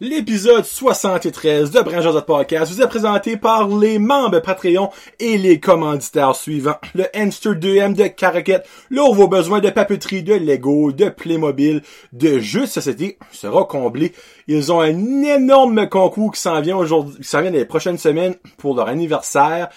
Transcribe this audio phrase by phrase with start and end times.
[0.00, 6.34] L'épisode 73 de Branchers Podcast vous est présenté par les membres Patreon et les commanditaires
[6.34, 6.74] suivants.
[6.96, 11.80] Le Hamster 2M de Caracat, là où vos besoins de papeterie, de Lego, de Playmobil,
[12.12, 14.12] de jeux de société sera comblé.
[14.48, 18.34] Ils ont un énorme concours qui s'en vient aujourd'hui, qui s'en vient les prochaines semaines
[18.58, 19.68] pour leur anniversaire.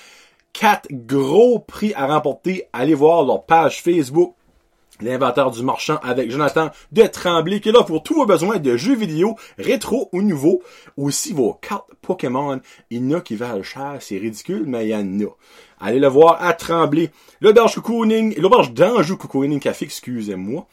[0.51, 2.67] Quatre gros prix à remporter.
[2.73, 4.33] Allez voir leur page Facebook
[5.01, 8.77] l'inventaire du marchand avec Jonathan de Tremblay qui est là pour tous vos besoins de
[8.77, 10.61] jeux vidéo rétro ou nouveaux.
[10.95, 12.59] Aussi vos cartes Pokémon.
[12.89, 15.31] Il y en a qui valent cher, c'est ridicule, mais il y en a.
[15.79, 17.11] Allez le voir à Tremblay.
[17.41, 20.67] L'auberge cocooning, l'auberge d'Anjou cocooning café, excusez-moi.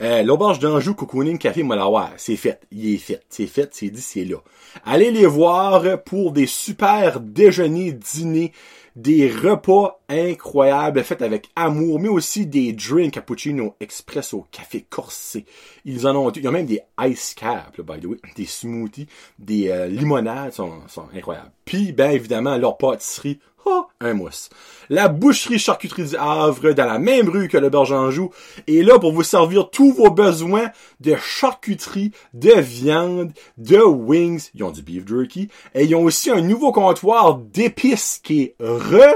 [0.00, 2.60] Euh, l'auberge d'Anjou cocooning café, la c'est fait.
[2.70, 3.22] Il est fait.
[3.28, 4.36] C'est fait, c'est dit, c'est là.
[4.84, 8.52] Allez les voir pour des super déjeuners, dîners,
[8.98, 15.44] des repas incroyables faits avec amour, mais aussi des drinks cappuccino expresso, café corsé.
[15.90, 19.06] Ils en ont, il y même des ice caps, by the way, des smoothies,
[19.38, 21.50] des euh, limonades sont, sont incroyables.
[21.64, 24.50] Puis, ben évidemment, leur pâtisserie Oh, un mousse.
[24.90, 28.30] La boucherie charcuterie du Havre, dans la même rue que le Berge-Anjou,
[28.66, 34.50] est là pour vous servir tous vos besoins de charcuterie, de viande, de wings.
[34.54, 35.48] Ils ont du beef jerky.
[35.74, 39.14] Et ils ont aussi un nouveau comptoir d'épices qui est retardé.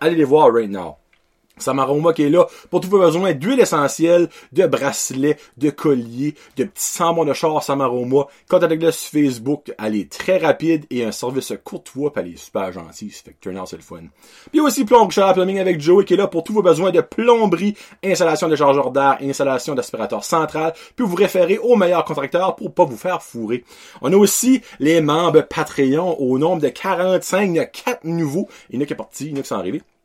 [0.00, 0.96] Allez les voir right now.
[1.58, 6.64] Samaroma qui est là pour tous vos besoins d'huile essentielle, de bracelets, de colliers, de
[6.64, 8.26] petits sambons de char Samaroma.
[8.48, 9.72] Contactez-le sur Facebook.
[9.78, 13.10] Elle est très rapide et un service courtois pis elle est super gentille.
[13.10, 14.02] Fait que turn c'est le fun.
[14.50, 17.00] Puis aussi Plomb Richard Plumbing avec Joey qui est là pour tous vos besoins de
[17.00, 20.74] plomberie, installation de chargeur d'air, installation d'aspirateur central.
[20.94, 23.64] Puis vous référez au meilleur contracteur pour pas vous faire fourrer.
[24.02, 27.48] On a aussi les membres Patreon au nombre de 45.
[27.48, 28.48] Il y a 4 nouveaux.
[28.70, 29.95] Il y en a qui est parti, il y en a qui sont.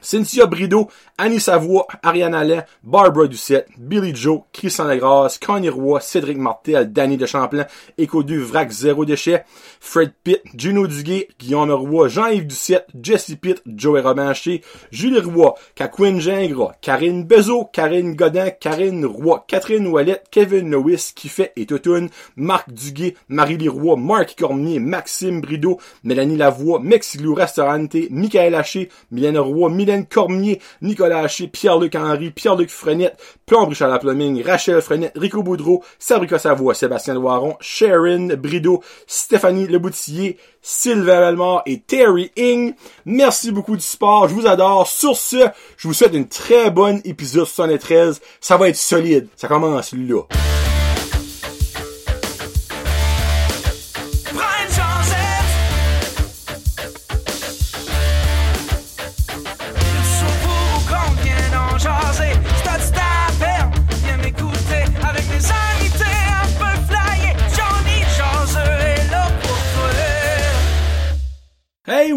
[0.00, 6.38] Cynthia Brideau, Annie Savoie, Ariane Allen, Barbara Ducette, Billy Joe, Christian Legras, Connie Roy, Cédric
[6.38, 9.44] Martel, Danny de Champlain, Éco du Vrac Zéro Déchet,
[9.80, 16.18] Fred Pitt, Juno Duguay, Guillaume Roy, Jean-Yves Ducette, Jesse Pitt, Joey Romanché, Julie Roy, Kakwin
[16.18, 22.70] Gingras, Karine Bezo, Karine Godin, Karine Roy, Catherine Ouellette, Kevin Lewis, Kiffet et Totoun, Marc
[22.72, 29.70] Duguay, Marie Roy, Marc Cormier, Maxime Brideau, Mélanie Lavoie, Mexilou Restaurante, Michael Haché, Mylène Roy,
[29.70, 35.82] Mylène Cormier, Nicolas Haché, Pierre-Luc Henry, Pierre-Luc Frenette, Plomb Richard Laplumbing, Rachel Frenette, Rico Boudreau,
[35.98, 42.74] Sabrica Savoie, Sébastien Loiron, Sharon Brideau, Stéphanie Leboutillier, Sylvain Belmore et Terry Ing.
[43.04, 44.28] Merci beaucoup du support.
[44.28, 44.86] Je vous adore.
[44.86, 48.20] Sur ce, je vous souhaite une très bonne épisode 73.
[48.40, 49.28] Ça va être solide.
[49.36, 50.22] Ça commence là.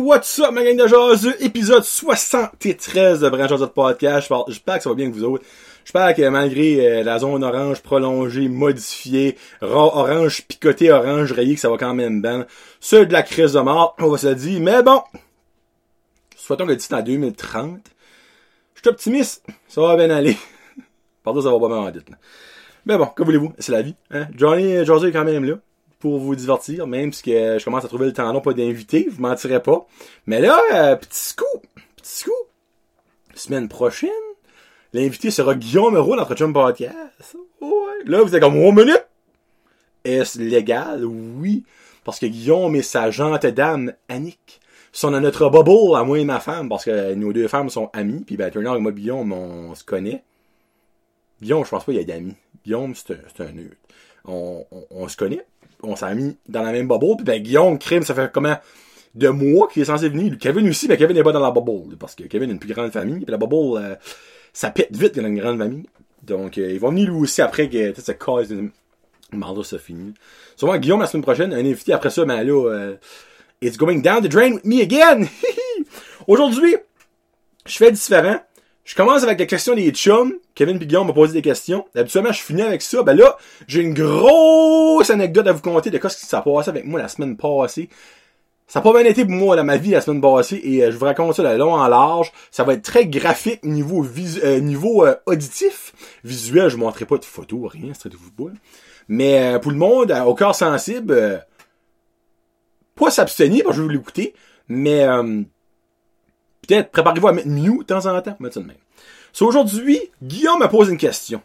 [0.02, 1.36] What's up, ma gang de jaseux?
[1.40, 4.32] Épisode 73 de Branchers de Podcast.
[4.48, 5.46] J'espère que ça va bien que vous autres.
[5.84, 11.70] J'espère que malgré euh, la zone orange prolongée, modifiée, orange picoté, orange rayé, que ça
[11.70, 12.48] va quand même bien.
[12.80, 14.60] C'est de la crise de mort, on va se le dire.
[14.60, 15.02] Mais bon,
[16.36, 17.80] souhaitons que d'ici en 2030,
[18.76, 19.46] je suis optimiste.
[19.68, 20.36] Ça va bien aller.
[21.24, 22.08] Pardon, ça va pas bien en vite.
[22.86, 23.54] Mais bon, que voulez-vous?
[23.60, 23.96] C'est la vie.
[24.10, 24.28] Hein?
[24.36, 25.56] Johnny José est quand même là
[26.02, 29.06] pour vous divertir, même si que je commence à trouver le temps long pas d'inviter,
[29.10, 29.88] je vous mentirai pas.
[30.26, 32.34] Mais là, euh, petit scoop, petit scoop.
[33.36, 34.10] Semaine prochaine,
[34.92, 36.94] l'invité sera Guillaume notre chum podcast.
[37.62, 37.70] Ouais.
[38.06, 39.06] Là, vous êtes comme, oh minute!
[40.04, 41.06] Est-ce légal?
[41.06, 41.64] Oui.
[42.04, 44.60] Parce que Guillaume et sa jante dame, Annick,
[44.92, 47.90] sont dans notre bubble, à moi et ma femme, parce que nos deux femmes sont
[47.94, 50.24] amies, puis ben, Turner et moi, Guillaume, on, se connaît.
[51.42, 52.36] Guillaume, je pense pas qu'il y a d'amis.
[52.66, 53.78] Guillaume, c'est un, un neutre.
[54.26, 55.46] On, on, on, se connaît
[55.84, 57.18] on s'est mis dans la même bubble.
[57.18, 58.58] Puis ben, Guillaume, crime, ça fait comment?
[59.14, 60.38] De mois qu'il est censé venir.
[60.40, 61.97] Kevin aussi, mais Kevin n'est pas dans la bubble.
[61.97, 63.19] Parce que Kevin a une plus grande famille.
[63.25, 63.96] Puis la bubble, euh,
[64.53, 65.84] ça pète vite dans une grande famille.
[66.24, 68.70] Donc, euh, il va venir lui aussi après que cette cause de
[69.34, 70.14] Marlo ça finit.
[70.56, 72.96] Souvent, Guillaume, la semaine prochaine, un invité après ça, mais là, euh,
[73.61, 75.26] it's going down the drain with me again.
[76.28, 76.76] Aujourd'hui,
[77.66, 78.40] je fais différent.
[78.84, 80.34] Je commence avec la question des chums.
[80.56, 81.86] Kevin Guillaume m'a posé des questions.
[81.96, 83.04] Habituellement, je finis avec ça.
[83.04, 83.38] Ben là,
[83.68, 87.08] j'ai une grosse anecdote à vous conter de ce qui s'est passé avec moi la
[87.08, 87.90] semaine passée.
[88.72, 90.92] Ça n'a pas bien été pour moi dans ma vie la semaine passée et euh,
[90.92, 92.32] je vous raconte ça de long en large.
[92.52, 95.94] Ça va être très graphique niveau euh, niveau euh, auditif.
[96.24, 98.54] Visuel, je ne montrerai pas de photos, rien, c'est de football.
[99.10, 101.46] Mais pour le monde, au cœur sensible,
[102.96, 104.34] pas s'abstenir parce que je vais l'écouter,
[104.70, 105.06] mais
[106.91, 108.35] préparez-vous à mettre mieux de temps en temps.
[108.40, 108.78] Mettre ça de même.
[109.34, 111.41] So, aujourd'hui, Guillaume me pose une question.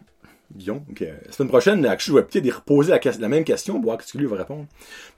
[0.55, 4.13] Guillaume, la semaine prochaine, je vais peut-être reposer la, la, même question, pour voir ce
[4.13, 4.67] que lui va répondre.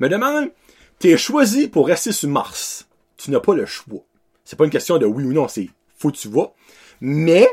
[0.01, 0.51] Me demande,
[0.99, 2.89] t'es choisi pour rester sur Mars.
[3.17, 4.03] Tu n'as pas le choix.
[4.45, 5.69] C'est pas une question de oui ou non, c'est
[5.99, 6.53] faut que tu vas.
[7.01, 7.49] Mais,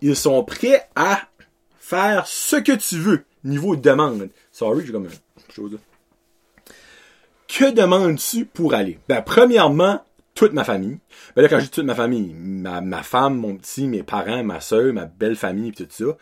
[0.00, 1.22] ils sont prêts à
[1.78, 4.30] faire ce que tu veux, niveau demande.
[4.52, 5.08] Sorry, j'ai comme
[5.54, 5.78] chose.
[7.48, 8.98] Que demandes-tu pour aller?
[9.08, 10.02] Ben, premièrement,
[10.38, 10.98] toute ma famille.
[11.34, 14.44] Ben là, quand je dis toute ma famille, ma, ma femme, mon petit, mes parents,
[14.44, 16.16] ma soeur, ma belle famille, pis tout ça.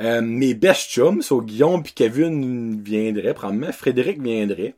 [0.00, 3.72] Euh, mes best chums, so Guillaume puis Kevin viendraient, probablement.
[3.72, 4.74] Frédéric viendrait.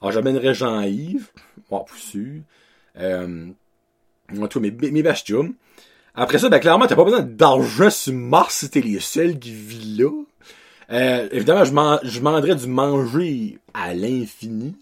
[0.00, 1.28] Alors, j'amènerais Jean-Yves.
[1.70, 2.42] Bon, pour sûr.
[2.98, 3.46] Euh,
[4.48, 5.54] tout, mes, mes best chums.
[6.14, 9.52] Après ça, ben clairement, t'as pas besoin d'argent sur Mars si t'es les seuls qui
[9.52, 10.10] vivent là.
[10.92, 14.74] Euh, évidemment, je, man, je du manger à l'infini.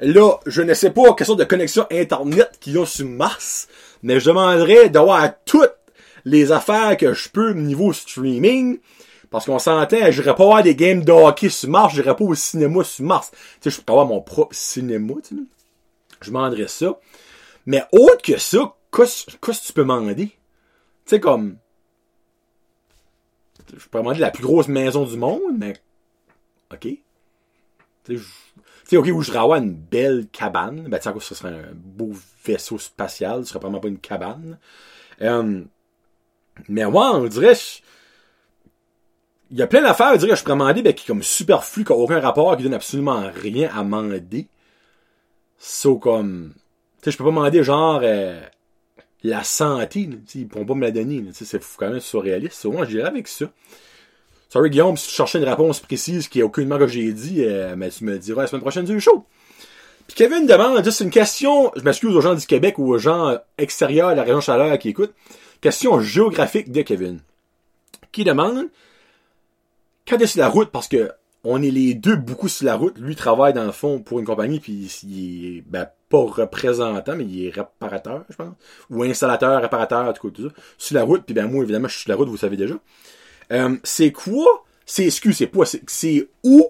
[0.00, 3.68] Là, je ne sais pas quelle sorte de connexion Internet qu'ils ont sur Mars,
[4.02, 5.74] mais je demanderais d'avoir toutes
[6.24, 8.78] les affaires que je peux niveau streaming.
[9.30, 12.34] Parce qu'on s'entend, j'irais pas voir des games de hockey sur Mars, j'irais pas au
[12.34, 13.30] cinéma sur Mars.
[13.60, 15.42] Tu sais, je peux avoir mon propre cinéma, tu sais.
[16.20, 16.98] Je demanderais ça.
[17.66, 20.26] Mais autre que ça, qu'est-ce que tu peux demander?
[20.26, 20.34] Tu
[21.06, 21.58] sais, comme...
[23.72, 25.74] Je peux demander la plus grosse maison du monde, mais...
[26.72, 26.88] OK.
[28.04, 28.24] Tu sais,
[28.90, 32.12] sais, ok, je avoir une belle cabane, ben, tu sais, ce serait un beau
[32.44, 34.58] vaisseau spatial, ce serait probablement pas une cabane.
[35.22, 35.62] Euh,
[36.68, 37.54] mais ouais, on dirait,
[39.50, 41.84] il y a plein d'affaires, je dirais, que je pourrais demander, ben, qui comme superflu,
[41.84, 44.48] qui n'a aucun rapport, qui donne absolument rien à demander.
[45.58, 48.40] So, comme, tu sais, je peux pas demander, genre, euh,
[49.22, 52.54] la santé, ils pourront pas me la donner, c'est quand même surréaliste.
[52.54, 53.46] So, moi, je dirais avec ça.
[54.50, 57.76] Sorry Guillaume, si tu cherchais une réponse précise qui est aucunement que j'ai dit, euh,
[57.76, 59.24] mais tu me diras la semaine prochaine du show.
[60.08, 63.38] Puis Kevin demande, c'est une question, je m'excuse aux gens du Québec ou aux gens
[63.58, 65.14] extérieurs à la région Chaleur qui écoutent,
[65.60, 67.20] question géographique de Kevin.
[68.10, 68.66] Qui demande,
[70.08, 71.12] quand tu es sur la route, parce que
[71.44, 74.26] on est les deux beaucoup sur la route, lui travaille dans le fond pour une
[74.26, 78.54] compagnie, puis il est, ben, pas représentant, mais il est réparateur, je pense,
[78.90, 82.02] ou installateur, réparateur, tout, tout ça, sur la route, puis ben moi, évidemment, je suis
[82.02, 82.74] sur la route, vous savez déjà.
[83.52, 84.64] Euh, c'est quoi?
[84.86, 86.68] C'est, excuse, c'est pas, c'est où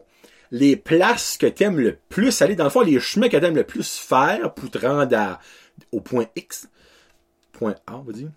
[0.50, 3.64] les places que t'aimes le plus aller, dans le fond, les chemins que t'aimes le
[3.64, 5.38] plus faire pour te rendre
[5.92, 6.68] au point X,
[7.52, 8.30] point A, on va dire.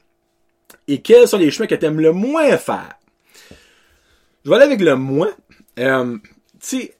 [0.87, 2.97] Et quels sont les chemins que t'aimes le moins faire?
[4.43, 5.31] Je vais aller avec le moins.
[5.79, 6.17] Euh,
[6.59, 6.95] tu sais,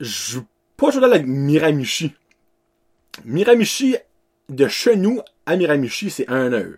[0.00, 0.40] je
[0.76, 2.12] pas jouer la Miramichi.
[3.24, 3.96] Miramichi,
[4.48, 6.76] de chez nous à Miramichi, c'est un heure.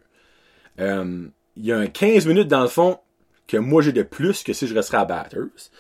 [0.81, 1.27] Euh,
[1.57, 2.99] il y a un 15 minutes dans le fond
[3.47, 5.71] que moi j'ai de plus que si je resterais à Batters.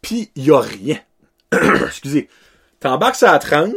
[0.00, 0.98] Puis il y a rien.
[1.52, 2.28] Excusez.
[2.80, 3.70] T'embarques sur la trans,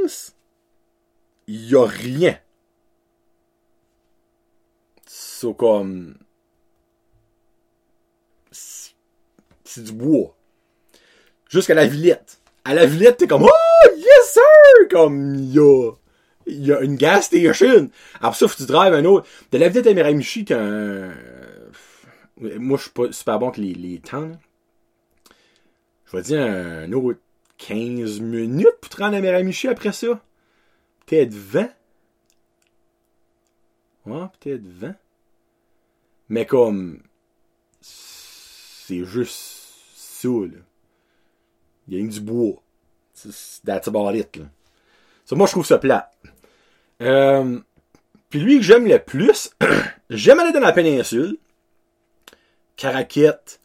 [1.47, 2.39] il y a rien.
[5.05, 6.15] C'est comme
[9.63, 10.35] c'est du bois.
[11.49, 12.39] Jusqu'à la Villette.
[12.63, 14.87] À la Villette, t'es comme Oh yes sir!
[14.89, 15.91] Comme il y a
[16.47, 17.89] y a une gas station.
[18.21, 19.27] Après ça, faut que tu drives un autre.
[19.51, 21.11] De la Villette à Miramichi, t'as un
[22.37, 24.31] moi, je suis pas super bon avec les, temps.
[26.05, 27.19] Je vais dire un autre
[27.57, 30.21] 15 minutes pour te rendre à Miramichi après ça.
[31.05, 31.69] Peut-être 20.
[34.05, 34.95] Ouais, peut-être 20.
[36.29, 37.01] Mais comme.
[37.81, 40.29] C'est juste ça.
[41.87, 42.61] Il y a du bois.
[43.63, 44.45] That's about it, là.
[45.31, 46.11] Moi, je trouve ça plat.
[47.01, 47.59] Euh,
[48.30, 49.51] puis lui que j'aime le plus,
[50.09, 51.37] j'aime aller dans la péninsule.
[52.77, 53.59] Caraquette.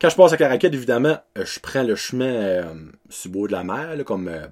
[0.00, 2.74] Quand je passe à Caraquette, évidemment, euh, je prends le chemin euh,
[3.08, 4.46] sur de la mer, comme euh,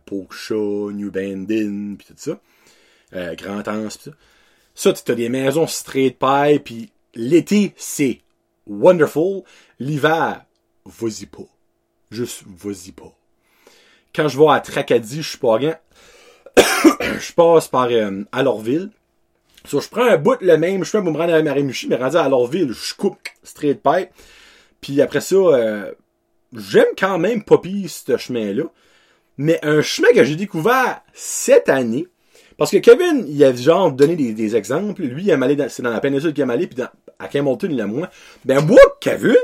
[0.93, 2.39] New Bandin, puis tout ça.
[3.15, 4.11] Euh, Grand Anse, pis ça.
[4.75, 8.21] Ça, tu as des maisons straight pie, puis l'été, c'est
[8.67, 9.43] wonderful.
[9.81, 10.45] L'hiver,
[10.85, 11.49] vas-y pas.
[12.11, 13.13] Juste, vas-y pas.
[14.15, 15.79] Quand je vais à Tracadie, je suis pas rien.
[16.57, 18.25] je passe par euh.
[19.71, 22.17] Je prends un bout le même je fais pour me rendre à Marimouchi, mais rendu
[22.17, 24.11] à Lorville, je coupe straight pipe.
[24.81, 25.93] Puis après ça, euh,
[26.55, 28.65] j'aime quand même pas ce chemin-là.
[29.37, 32.09] Mais un chemin que j'ai découvert cette année,
[32.57, 35.03] parce que Kevin, il a genre donné des, exemples.
[35.03, 36.83] Lui, il aime aller c'est dans la péninsule qu'il aime aller, puis
[37.19, 38.09] à Campbellton, il aime moins.
[38.45, 39.35] Ben moi, Kevin,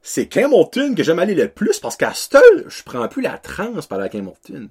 [0.00, 3.74] c'est Campbellton que j'aime aller le plus, parce qu'à Stull, je prends plus la trans
[3.88, 4.70] par la Campbellton.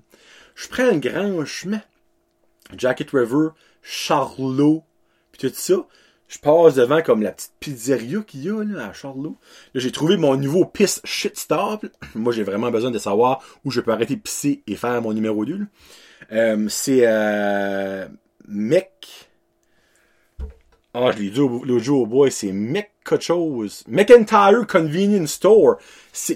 [0.56, 1.82] Je prends un grand chemin.
[2.76, 3.50] Jacket River,
[3.82, 4.84] Charlot,
[5.32, 5.86] puis tout ça.
[6.28, 9.38] Je passe devant comme la petite pizzeria qu'il y a là, à Charlot.
[9.74, 11.86] Là, j'ai trouvé mon nouveau piss shit stop.
[12.16, 15.12] Moi, j'ai vraiment besoin de savoir où je peux arrêter de pisser et faire mon
[15.12, 15.60] numéro 2.
[16.32, 18.08] Euh, c'est euh,
[18.48, 19.30] Mec.
[20.94, 23.84] Ah, je l'ai dit l'autre au boy, c'est Mec quelque chose.
[23.88, 25.78] McIntyre Convenience Store.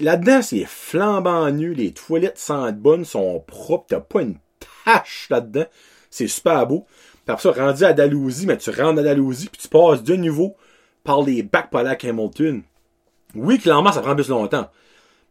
[0.00, 1.74] Là-dedans, c'est flambant nu.
[1.74, 3.86] Les toilettes sentent bonnes, sont propres.
[3.88, 4.36] T'as pas une
[4.84, 5.66] tache là-dedans.
[6.10, 6.86] C'est super beau.
[7.26, 10.14] Puis après ça, rendu à Dalhousie, mais tu rentres à Dalhousie, puis tu passes de
[10.14, 10.56] nouveau
[11.02, 12.62] par les bacs à Hamilton.
[13.34, 14.70] Oui, clairement, ça prend plus longtemps.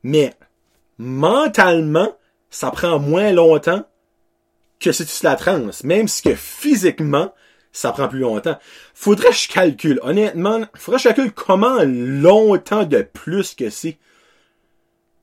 [0.03, 0.33] Mais,
[0.97, 2.13] mentalement,
[2.49, 3.87] ça prend moins longtemps
[4.81, 5.69] que si tu la trans.
[5.85, 7.33] Même si que physiquement,
[7.71, 8.57] ça prend plus longtemps.
[8.93, 9.99] Faudrait que je calcule.
[10.03, 13.97] Honnêtement, faudrait que je calcule comment longtemps de plus que c'est.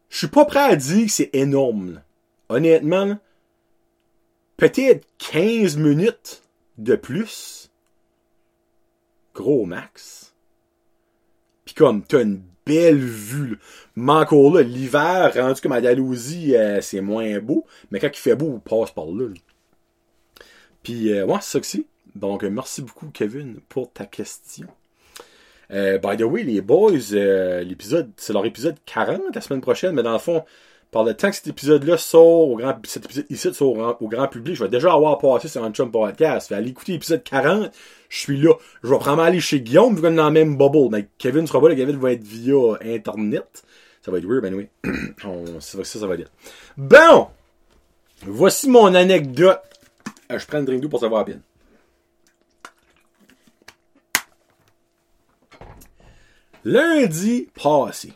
[0.08, 2.00] Je suis pas prêt à dire que c'est énorme.
[2.48, 3.18] Honnêtement,
[4.56, 6.41] peut-être 15 minutes
[6.82, 7.70] de plus.
[9.34, 10.34] Gros max.
[11.64, 13.58] Puis comme, t'as une belle vue.
[13.96, 17.66] Mais encore là, l'hiver, rendu comme à Dalhousie, euh, c'est moins beau.
[17.90, 19.28] Mais quand il fait beau, on passe par là.
[20.82, 21.84] Puis, euh, ouais, c'est ça que.
[22.14, 24.68] Donc, merci beaucoup, Kevin, pour ta question.
[25.72, 29.94] Euh, by the way, les boys, euh, l'épisode, c'est leur épisode 40 la semaine prochaine,
[29.94, 30.44] mais dans le fond,
[30.92, 32.78] par le temps que cet épisode-là sort au grand,
[33.30, 36.48] ici sort au, grand public, je vais déjà avoir passé sur un chum podcast.
[36.48, 37.72] Fait aller écouter l'épisode 40,
[38.10, 38.52] je suis là.
[38.84, 40.90] Je vais vraiment aller chez Guillaume, vu qu'on est dans la même bubble.
[40.90, 43.64] Mais Kevin sera pas là, Kevin va être via Internet.
[44.02, 44.68] Ça va être weird, ben oui.
[45.60, 46.28] ça, ça, ça va dire.
[46.76, 47.28] Bon!
[48.26, 49.60] Voici mon anecdote.
[50.30, 51.40] Euh, je prends un drink d'eau pour savoir bien.
[56.64, 58.12] Lundi passé.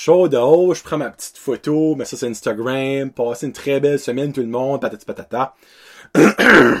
[0.00, 3.80] Chaud de haut, je prends ma petite photo, mais ça c'est Instagram, passer une très
[3.80, 5.56] belle semaine tout le monde, patati patata.
[6.14, 6.78] le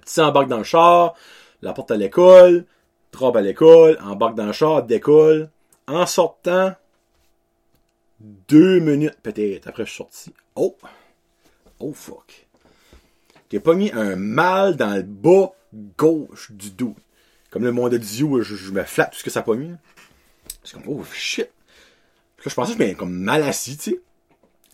[0.00, 1.14] petit embarque dans le char,
[1.60, 2.64] la porte à l'école,
[3.12, 5.50] drop à l'école, embarque dans le char, décolle.
[5.86, 6.72] En sortant,
[8.18, 10.34] deux minutes peut-être après je suis sorti.
[10.54, 10.74] Oh!
[11.80, 12.46] Oh fuck.
[13.52, 15.52] J'ai pogné un mal dans le bas
[15.98, 16.96] gauche du dos
[17.50, 19.54] comme le monde de Dieu, je, je me flatte tout ce que ça a pas
[19.54, 19.70] mis.
[20.64, 21.50] C'est comme, oh shit.
[22.46, 24.00] Je pensais que je m'étais comme mal assis, tu sais.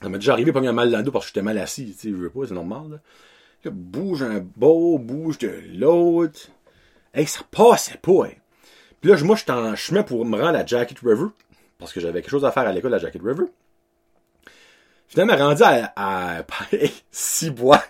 [0.02, 1.86] Ça m'est déjà arrivé pas un mal dans le dos parce que j'étais mal assis,
[1.92, 3.70] tu sais, je veux pas, c'est normal, là.
[3.70, 6.48] Bouge un beau, bouge de l'autre.
[7.14, 8.32] Hey, ça passait pas, hein.
[9.00, 11.28] Puis là, moi, j'étais en chemin pour me rendre à Jacket River.
[11.78, 13.44] Parce que j'avais quelque chose à faire à l'école à Jacket River.
[15.08, 17.82] Finalement, rendu à, à, à bois,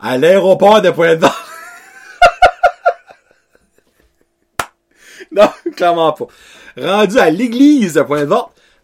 [0.00, 1.50] à l'aéroport de Pointe-Noire.
[5.32, 6.26] non, clairement pas.
[6.76, 8.34] Rendu à l'église de point de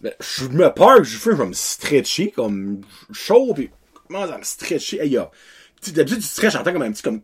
[0.03, 2.81] je me parle, je fais, je vais me stretcher, comme,
[3.13, 3.71] chaud, pis,
[4.09, 5.19] commence à me stretcher, hey,
[5.93, 7.21] d'habitude, tu stretches, j'entends comme un petit, comme,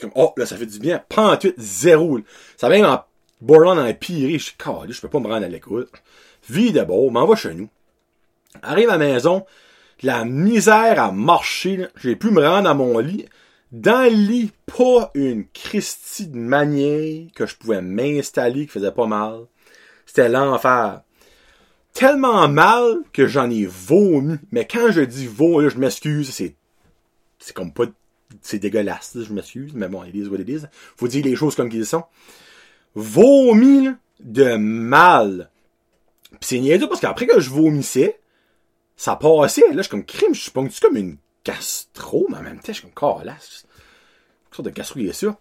[0.00, 2.18] comme, oh, là, ça fait du bien, pantuite, zéro,
[2.56, 3.04] Ça vient en,
[3.40, 4.54] borderline dans pire, je suis,
[4.88, 5.88] je peux pas me rendre à l'école.
[6.48, 7.68] Vie de beau, m'en va chez nous.
[8.62, 9.44] Arrive à la maison,
[10.02, 13.26] la misère à marcher, j'ai pu me rendre à mon lit
[13.74, 19.06] dans le lit, pas une Christie de manière que je pouvais m'installer qui faisait pas
[19.06, 19.46] mal.
[20.06, 21.02] C'était l'enfer.
[21.94, 24.36] Tellement mal que j'en ai vomi.
[24.50, 26.56] Mais quand je dis vomi, je m'excuse, c'est,
[27.38, 27.84] c'est comme pas,
[28.42, 30.62] c'est dégueulasse, je m'excuse, mais bon, it is what it is.
[30.96, 32.04] Faut dire les choses comme qu'ils sont.
[32.94, 35.50] Vomi, de mal.
[36.40, 38.18] Pis c'est niaiseux parce qu'après que je vomissais,
[38.96, 39.68] ça passait.
[39.70, 42.80] Là, je suis comme crime, je suis comme une gastro, mais en même temps, je
[42.80, 43.66] suis comme calasse.
[44.50, 45.38] Une sorte de gastro, il est ça.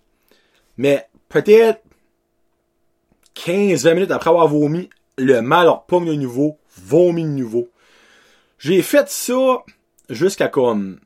[0.77, 1.81] Mais peut-être
[3.35, 7.69] 15-20 minutes après avoir vomi, le mal repogne de nouveau, vomi de nouveau.
[8.57, 9.63] J'ai fait ça
[10.09, 10.99] jusqu'à comme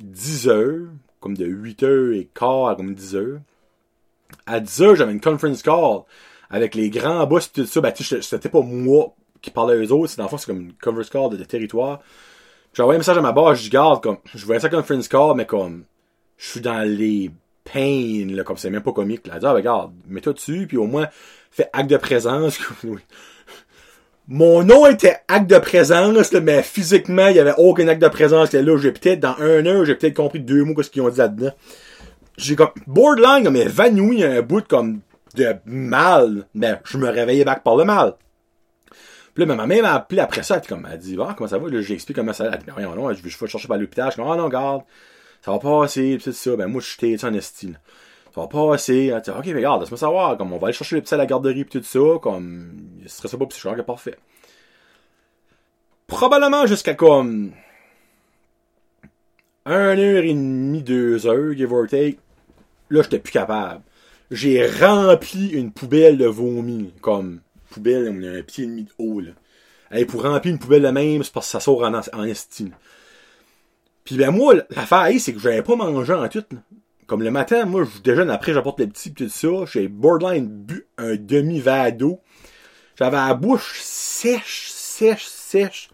[0.00, 0.88] 10 heures,
[1.20, 3.40] comme de 8 heures et quart à comme 10 heures.
[4.46, 6.00] À 10 heures, j'avais une conference call
[6.50, 7.80] avec les grands boss et tout ça.
[7.80, 11.10] Ben, c'était pas moi qui parlais aux autres, dans le fond, c'est comme une conference
[11.10, 12.00] call de, territoire.
[12.74, 15.34] J'ai envoyé un message à ma barre, je garde comme, je voyais ça conference call,
[15.36, 15.84] mais comme,
[16.36, 17.30] je suis dans les
[17.64, 19.38] pains, là, comme c'est même pas comique, là.
[19.38, 21.08] Dis, ah, regarde, mets-toi dessus, puis au moins,
[21.56, 22.58] fais acte de présence.
[24.28, 28.52] Mon nom était acte de présence, mais physiquement, il y avait aucun acte de présence.
[28.52, 31.18] Là, j'ai peut-être, dans un heure, j'ai peut-être compris deux mots, qu'est-ce qu'ils ont dit
[31.18, 31.52] là-dedans.
[32.36, 35.00] J'ai comme, borderline, comme évanoui un bout comme
[35.36, 38.14] de mal, mais je me réveillais back par le mal.
[39.34, 41.58] Puis là, ma mère m'a appelé après ça, elle, comme, elle dit, ah, comment ça
[41.58, 41.68] va?
[41.80, 42.56] J'explique comment ça va.
[42.56, 44.10] Elle dit, non, non, je vais chercher par l'hôpital.
[44.10, 44.82] Je dis, ah, non, garde.
[45.42, 46.56] Ça va passer, pis tout ça.
[46.56, 47.78] Ben, moi, je suis en estime.
[48.44, 49.06] Passer.
[49.14, 50.36] Elle dit, ok, mais regarde, laisse-moi savoir.
[50.36, 52.18] Comme, on va aller chercher le petit à la garderie pis tout ça.
[52.20, 52.72] Comme,
[53.06, 54.16] ce serait ça pas pis je parfait.
[56.06, 57.52] Probablement jusqu'à comme,
[59.64, 62.18] 1 heure et demie, 2 heures, give or take.
[62.90, 63.82] Là, j'étais plus capable.
[64.30, 66.92] J'ai rempli une poubelle de vomi.
[67.00, 67.40] Comme,
[67.70, 69.32] poubelle, on a un pied et demi de haut, là.
[69.92, 72.72] Et pour remplir une poubelle de même, c'est parce que ça sort en, en estime.
[74.04, 76.44] Puis ben moi, l'affaire c'est que j'avais pas mangé en tout.
[77.06, 79.48] Comme le matin, moi, je déjeune après, j'apporte le petit, tout ça.
[79.66, 82.20] J'ai borderline bu un demi-verre d'eau.
[82.96, 85.90] J'avais la bouche sèche, sèche, sèche.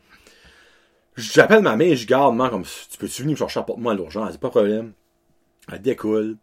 [1.17, 4.33] J'appelle ma mère, je garde, man, comme, tu peux-tu venir me chercher, apporte-moi à l'urgence.
[4.33, 4.93] Dit, pas de problème.
[5.71, 6.37] Elle découle.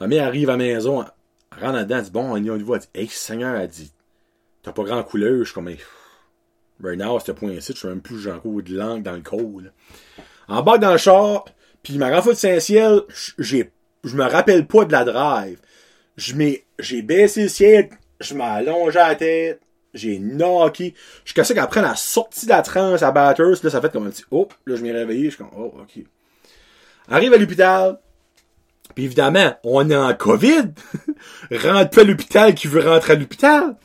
[0.00, 1.04] Ma mère arrive à la maison,
[1.56, 2.74] elle rentre dedans, elle dit, bon, on y va.
[2.76, 3.92] Elle dit, hey, Seigneur, elle dit,
[4.62, 5.38] t'as pas grand couleur.
[5.40, 5.78] Je suis comme, hey,
[6.80, 9.72] now, à ce point-ci, je suis même plus, j'ai coup de langue dans le col.
[10.46, 11.44] En bas dans le char,
[11.82, 13.02] puis ma grand de Saint-Ciel,
[13.38, 13.72] j'ai,
[14.08, 15.58] je me rappelle pas de la drive.
[16.16, 19.60] J'ai baissé le ciel, je m'allonge à la tête,
[19.94, 20.94] j'ai knocké.
[21.24, 24.10] Jusqu'à ça qu'après la sortie de la transe à Batters, là, ça fait comme un
[24.10, 26.04] petit, oh, là, je m'ai réveillé, je suis comme, oh, ok.
[27.08, 27.98] Arrive à l'hôpital,
[28.94, 30.72] puis évidemment, on est en COVID.
[31.52, 33.76] Rentre pas à l'hôpital qui veut rentrer à l'hôpital.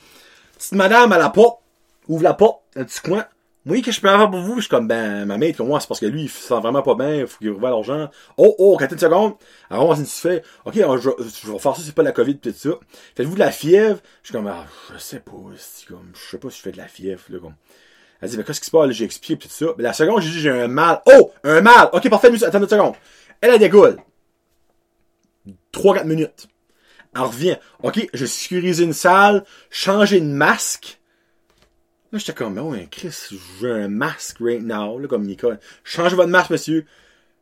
[0.57, 1.59] Petite madame à la porte,
[2.07, 3.25] ouvre la porte, un petit coin.
[3.65, 4.55] Oui, qu'est-ce que je peux avoir pour vous?
[4.55, 6.81] Je suis comme, ben, ma mère, moi, c'est parce que lui, il se sent vraiment
[6.81, 8.09] pas bien, il faut qu'il ouvre l'argent.
[8.35, 9.35] Oh, oh, quand une seconde.
[9.69, 11.09] Alors, on se fait, ok, je,
[11.45, 12.71] je, vais faire ça, c'est pas la COVID, tout ça.
[13.15, 14.01] Faites-vous de la fièvre?
[14.21, 16.77] Je suis comme, ah, je sais pas, comme, je sais pas si je fais de
[16.77, 17.55] la fièvre, là, comme.
[18.19, 19.67] Elle dit, ben, qu'est-ce qui se passe, j'ai expliqué, tout ça.
[19.77, 21.01] Mais la seconde, j'ai dit, j'ai un mal.
[21.05, 21.31] Oh!
[21.45, 21.89] Un mal!
[21.93, 22.95] Ok, parfait, attends une seconde.
[23.39, 23.97] Elle a des dégoule.
[25.73, 26.47] 3-4 minutes.
[27.15, 27.57] Elle revient.
[27.81, 30.99] OK, je sécurisé une salle, changer de masque.
[32.13, 35.57] Là, j'étais comme, oh, Chris, j'ai un masque right now, là, comme Nicole.
[35.83, 36.85] Changez votre masque, monsieur.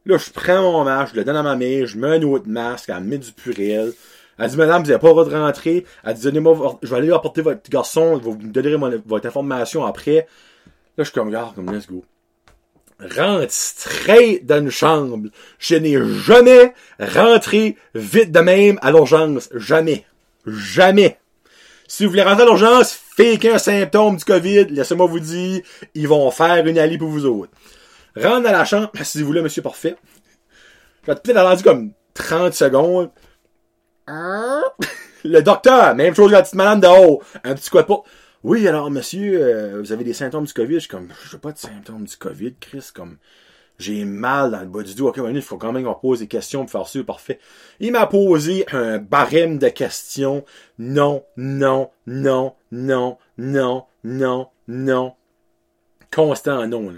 [0.05, 2.47] Là, je prends mon masque, je le donne à ma mère, je mets un autre
[2.47, 3.91] masque, elle met du purel.
[4.39, 5.85] Elle dit, madame, vous n'avez pas le droit de rentrer.
[6.05, 10.15] Elle dit, donnez-moi, je vais aller apporter votre garçon, vous me donnerez votre information après.
[10.15, 10.23] Là,
[10.99, 12.05] je suis comme, regarde, comme, let's go
[13.17, 15.27] rentre straight dans une chambre.
[15.59, 19.49] Je n'ai jamais rentré vite de même à l'urgence.
[19.55, 20.05] Jamais.
[20.45, 21.17] Jamais.
[21.93, 25.61] Si vous voulez rentrer à l'urgence, faites un symptôme du COVID, laissez-moi vous dire,
[25.93, 27.51] ils vont faire une allie pour vous autres.
[28.15, 29.97] Rentre dans la chambre, si vous voulez, monsieur parfait.
[31.01, 33.11] Je vais peut-être attendu comme 30 secondes.
[34.07, 37.21] Le docteur, même chose que la petite madame de haut.
[37.43, 38.03] Un petit coup de pas.
[38.43, 40.75] Oui, alors, monsieur, euh, vous avez des symptômes du COVID?
[40.75, 43.17] Je suis comme, je pas de symptômes du COVID, Chris, comme,
[43.81, 45.09] j'ai mal dans le bas du dos.
[45.09, 47.39] Ok, il faut quand même qu'on pose des questions pour faire ça, parfait.
[47.79, 50.45] Il m'a posé un barème de questions.
[50.79, 55.13] Non, non, non, non, non, non, non.
[56.13, 56.93] Constant non.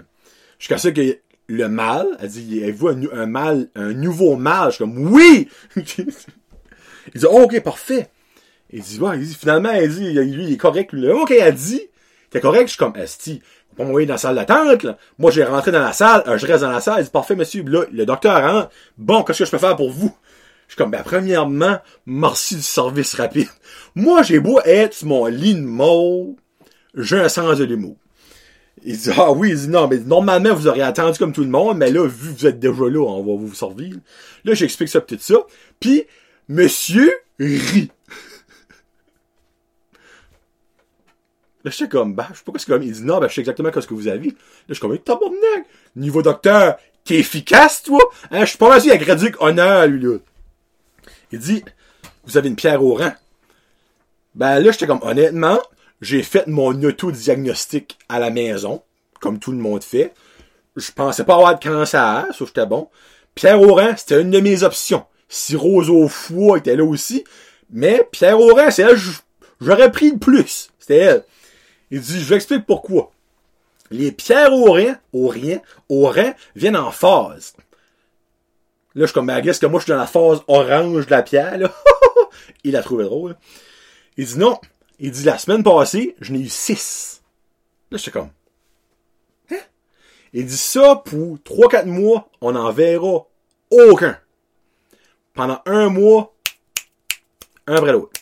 [0.58, 4.70] Jusqu'à ce que le mal, elle dit, avez-vous un, un, mal, un nouveau mal?
[4.70, 5.48] Je suis comme, oui!
[5.76, 5.84] il
[7.14, 8.08] dit, ok, parfait.
[8.70, 10.92] Il dit, ouais, il finalement, il dit, lui, il est correct.
[10.92, 11.82] Lui, OK, elle dit,
[12.30, 13.42] t'es correct, je suis comme, Esti,
[13.74, 14.86] pas m'envoyer dans la salle d'attente.
[15.18, 17.36] Moi, j'ai rentré dans la salle, euh, je reste dans la salle, il dit, parfait,
[17.36, 17.62] monsieur.
[17.64, 18.70] Là, le docteur rentre.
[18.98, 20.14] Bon, qu'est-ce que je peux faire pour vous?
[20.66, 23.48] Je suis comme, ben, premièrement, merci du service rapide.
[23.94, 25.64] Moi, j'ai beau être mon lit de
[26.96, 27.96] j'ai un sens de l'humour.
[28.84, 31.48] Il dit, ah oui, il dit, non, mais normalement, vous auriez attendu comme tout le
[31.48, 33.94] monde, mais là, vu que vous êtes déjà là, on va vous servir.
[34.44, 35.36] Là, j'explique ça, peut-être ça.
[35.80, 36.04] Puis,
[36.48, 37.90] monsieur rit.
[41.64, 43.34] Là, je suis comme, bah, je sais pas ce que Il dit, non, ben, je
[43.34, 44.28] sais exactement ce que vous avez.
[44.28, 44.34] Là,
[44.68, 45.64] je suis comme, tabarnak!
[45.96, 48.00] Niveau docteur, t'es efficace, toi?
[48.30, 50.18] Hein, je suis pas sûr, a gradué honneur, lui, là.
[51.32, 51.64] Il dit,
[52.26, 53.12] vous avez une pierre au rang.
[54.34, 55.58] Ben, là, j'étais comme, honnêtement,
[56.02, 58.82] j'ai fait mon auto-diagnostic à la maison,
[59.20, 60.12] comme tout le monde fait.
[60.76, 62.90] Je pensais pas avoir de cancer, ça, j'étais bon.
[63.34, 65.06] Pierre au rang, c'était une de mes options.
[65.28, 67.24] Si Rose au foie était là aussi.
[67.70, 68.98] Mais Pierre au rang, c'est elle,
[69.60, 70.68] j'aurais pris le plus.
[70.78, 71.24] C'était elle.
[71.90, 73.12] Il dit, je vous explique pourquoi.
[73.90, 77.54] Les pierres au rien, au rien, au rein viennent en phase.
[78.94, 81.10] Là, je suis comme, ben, guess que moi, je suis dans la phase orange de
[81.10, 81.72] la pierre, là.
[82.64, 83.36] Il a trouvé drôle.
[84.16, 84.58] Il dit, non.
[84.98, 87.22] Il dit, la semaine passée, je n'ai eu six.
[87.90, 88.30] Là, suis comme,
[89.50, 89.56] hein?
[90.32, 93.26] Il dit ça pour 3-4 mois, on n'en verra
[93.70, 94.18] aucun.
[95.32, 96.34] Pendant un mois,
[97.66, 98.13] un après l'autre.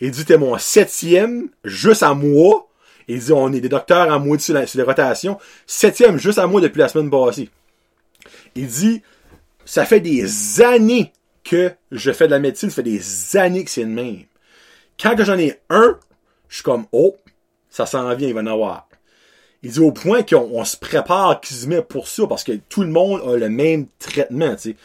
[0.00, 2.68] Il dit, t'es mon septième, juste à moi.
[3.08, 5.38] Il dit, on est des docteurs à moi sur, les rotations.
[5.66, 7.48] Septième, juste à moi depuis la semaine passée.
[8.54, 9.02] Il dit,
[9.64, 11.12] ça fait des années
[11.44, 14.24] que je fais de la médecine, ça fait des années que c'est le même.
[15.00, 15.98] Quand j'en ai un,
[16.48, 17.16] je suis comme, oh,
[17.70, 18.88] ça s'en vient, il va en avoir.
[19.62, 23.20] Il dit au point qu'on se prépare met pour ça, parce que tout le monde
[23.26, 24.76] a le même traitement, tu sais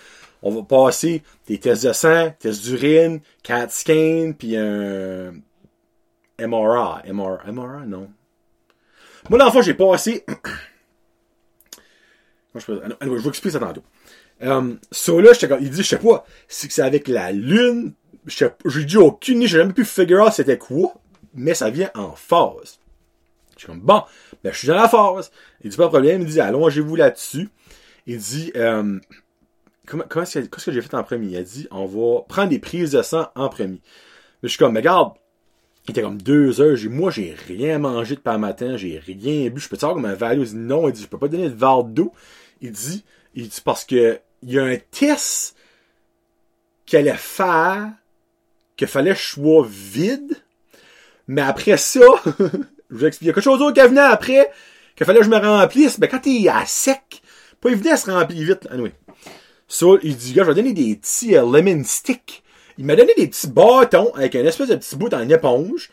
[0.42, 5.34] on va passer des tests de sang, tests d'urine, CAT scan, puis un
[6.40, 7.12] MRI.
[7.12, 8.10] MRI, MRI, non.
[9.30, 10.26] Moi, dans le fond, j'ai passé...
[12.56, 12.82] je, peux...
[13.02, 13.84] je vais expliquer ça tantôt.
[14.42, 17.94] Um, so là, il dit, je sais pas, si c'est avec la lune,
[18.26, 18.50] j'ai
[18.86, 20.96] dit aucune, j'ai jamais pu figure out c'était quoi,
[21.36, 22.80] mais ça vient en phase.
[23.56, 24.02] Je suis comme, bon,
[24.44, 25.32] ben, je suis dans la phase.
[25.64, 27.50] Il dit, pas de problème, il dit, allongez-vous là-dessus.
[28.08, 29.00] Il dit, um,
[29.92, 31.28] comment, comment est-ce que, qu'est-ce que j'ai fait en premier?
[31.28, 33.82] Il a dit, on va prendre des prises de sang en premier.
[34.42, 35.14] Mais je suis comme, mais regarde,
[35.86, 39.50] il était comme deux heures, j'ai, moi, j'ai rien mangé depuis le matin, j'ai rien
[39.50, 40.42] bu, je peux te savoir comme un value?
[40.42, 42.14] Il dit, non, il dit, je peux pas donner de verre d'eau.
[42.62, 43.04] Il dit,
[43.36, 45.56] il dit, parce que, il y a un test
[46.86, 47.90] qu'elle allait faire,
[48.78, 50.36] qu'il fallait que je sois vide,
[51.28, 52.00] mais après ça,
[52.40, 54.50] je vous explique, il y a quelque chose d'autre qui venait après,
[54.96, 57.22] qu'il fallait que je me remplisse, mais quand t'es à sec,
[57.60, 58.94] pas évident à se remplir vite, anyway.
[59.72, 62.44] So, il dit, gars, je vais donner des petits euh, lemon sticks.
[62.78, 65.92] Il m'a donné des petits bâtons avec un espèce de petit bout en éponge.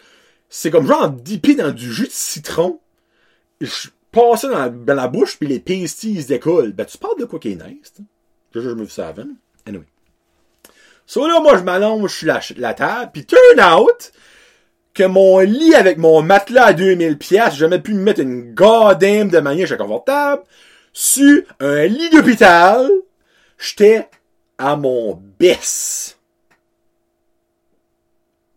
[0.49, 2.81] C'est comme genre dippé dans du jus de citron.
[3.61, 6.73] Je passe ça dans, la bouche, puis les pasties se décollent.
[6.73, 8.03] Ben, tu parles de quoi qui est nice, t'sais.
[8.53, 9.29] Je, je me fais ça avant.
[9.65, 9.85] Anyway.
[11.07, 14.11] So là, moi, je m'allonge sur la, la table, puis turn out
[14.93, 18.55] que mon lit avec mon matelas à 2000 pièces, j'ai jamais pu me mettre une
[18.55, 20.43] goddamn de manière confortable,
[20.93, 22.91] sur un lit d'hôpital,
[23.59, 24.09] j'étais
[24.57, 26.19] à mon baisse.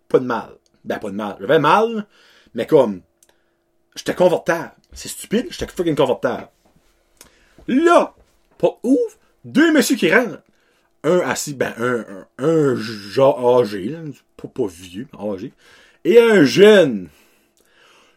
[0.08, 0.58] Pas de mal.
[0.84, 1.38] Ben, pas de mal.
[1.40, 2.08] J'avais mal,
[2.54, 3.02] mais comme,
[3.96, 4.74] j'étais confortable.
[4.94, 6.50] C'est stupide, j'étais fucking confortable.
[7.68, 8.16] Là,
[8.58, 10.42] pas ouf, deux messieurs qui rentrent.
[11.04, 13.96] Un assis, ben, un, un, genre âgé,
[14.38, 15.52] pas, pas vieux, âgé.
[16.04, 17.10] Et un jeune.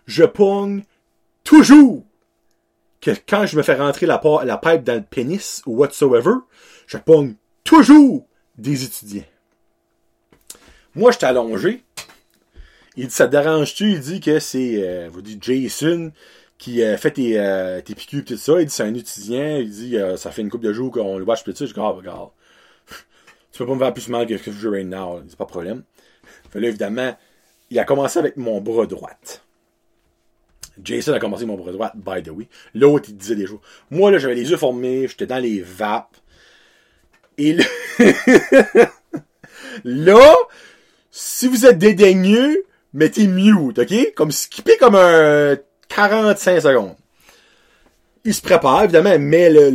[0.06, 0.82] Je pogne
[1.44, 2.04] toujours
[3.00, 6.34] que quand je me fais rentrer la, la pipe dans le pénis ou whatsoever,
[6.86, 9.24] je pogne toujours des étudiants.
[10.94, 11.82] Moi, je allongé.
[12.96, 13.92] Il dit, ça te dérange-tu?
[13.92, 16.12] Il dit que c'est, euh, vous dites Jason,
[16.58, 18.60] qui euh, fait tes, euh, tes piqûres et tout ça.
[18.60, 19.56] Il dit, c'est un étudiant.
[19.56, 21.66] Il dit, ça fait une couple de jours qu'on le watch tout ça.
[21.66, 22.30] Je dis, ah, regarde.
[23.52, 25.20] tu peux pas me faire plus mal que ce que je joue right now.
[25.28, 25.82] C'est pas de problème.
[26.52, 27.16] Fait là, évidemment,
[27.70, 29.10] il a commencé avec mon bras droit.
[30.82, 32.48] Jason a commencé mon bras droit, by the way.
[32.74, 33.60] L'autre, il disait des jours.
[33.90, 36.16] Moi, là, j'avais les yeux formés, j'étais dans les vapes.
[37.38, 37.64] Et là,
[39.84, 40.34] là,
[41.10, 44.14] si vous êtes dédaigneux, mettez mute, ok?
[44.14, 45.56] Comme skipper comme un
[45.88, 46.94] 45 secondes.
[48.24, 49.68] Il se prépare, évidemment, met le,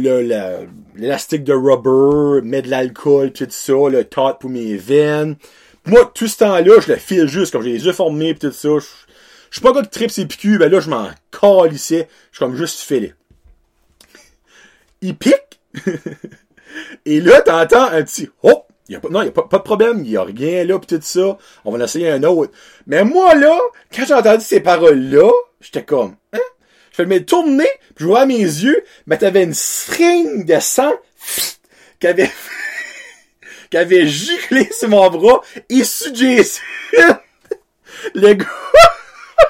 [0.95, 5.35] l'élastique de rubber, met de l'alcool, tout ça, le tot pour mes veines.
[5.85, 8.51] Moi, tout ce temps-là, je le file juste, comme j'ai les yeux formés, pis tout
[8.51, 8.69] ça.
[8.79, 8.85] Je,
[9.49, 12.07] je suis pas gars de trip ses piqûres, ben là, je m'en calissais.
[12.31, 13.13] Je suis comme juste filé.
[15.01, 15.59] Il pique.
[17.05, 18.65] Et là, t'entends un petit hop.
[18.97, 20.99] Pas, non, il n'y a pas, de problème, il n'y a rien là, pis tout
[21.01, 21.37] ça.
[21.63, 22.51] On va en essayer un autre.
[22.87, 23.55] Mais moi, là,
[23.93, 25.29] quand j'ai entendu ces paroles-là,
[25.61, 26.39] j'étais comme, hein?
[26.91, 30.91] Je fais le tourner, puis je vois mes yeux, mais t'avais une string de sang
[31.99, 32.31] qui avait,
[33.69, 36.61] qui avait giclé sur mon bras et Jason.
[38.15, 38.45] le gars,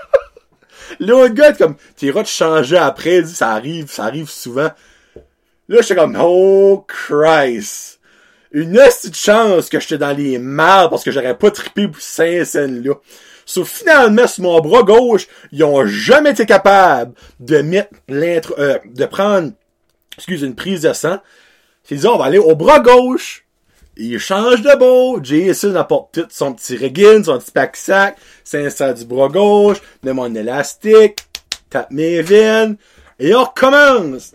[0.99, 4.69] l'autre gars, comme, t'iras te changer après, ça arrive, ça arrive souvent.
[5.69, 7.99] Là, j'étais comme, oh Christ.
[8.51, 12.43] Une petite chance que j'étais dans les mal parce que j'aurais pas trippé pour ces
[12.43, 12.95] scènes-là.
[13.45, 18.79] Sauf finalement, sur mon bras gauche, ils ont jamais été capables de mettre l'intro, euh,
[18.83, 19.51] de prendre,
[20.17, 21.19] excuse, une prise de sang.
[21.91, 23.45] Ils disent, on va aller au bras gauche.
[23.95, 25.19] Il change de beau.
[25.21, 30.33] Jason apporte tout son petit regain, son petit pack-sac, s'insère du bras gauche, met mon
[30.33, 31.19] élastique,
[31.69, 32.77] tape mes veines,
[33.19, 34.33] et on recommence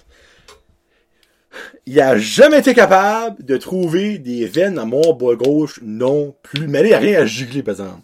[1.87, 6.67] il a jamais été capable de trouver des veines à mon bras gauche non plus.
[6.67, 8.03] Mais il n'y a rien à gigler, par exemple.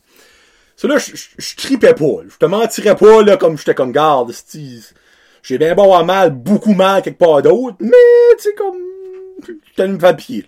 [0.76, 2.22] Ça là, je, tripais pas.
[2.28, 4.32] Je te mentirais pas, là, comme j'étais comme garde.
[5.42, 7.90] J'ai bien beau avoir mal, beaucoup mal quelque part d'autre, mais,
[8.38, 8.76] tu sais, comme,
[9.76, 10.46] t'as une papier.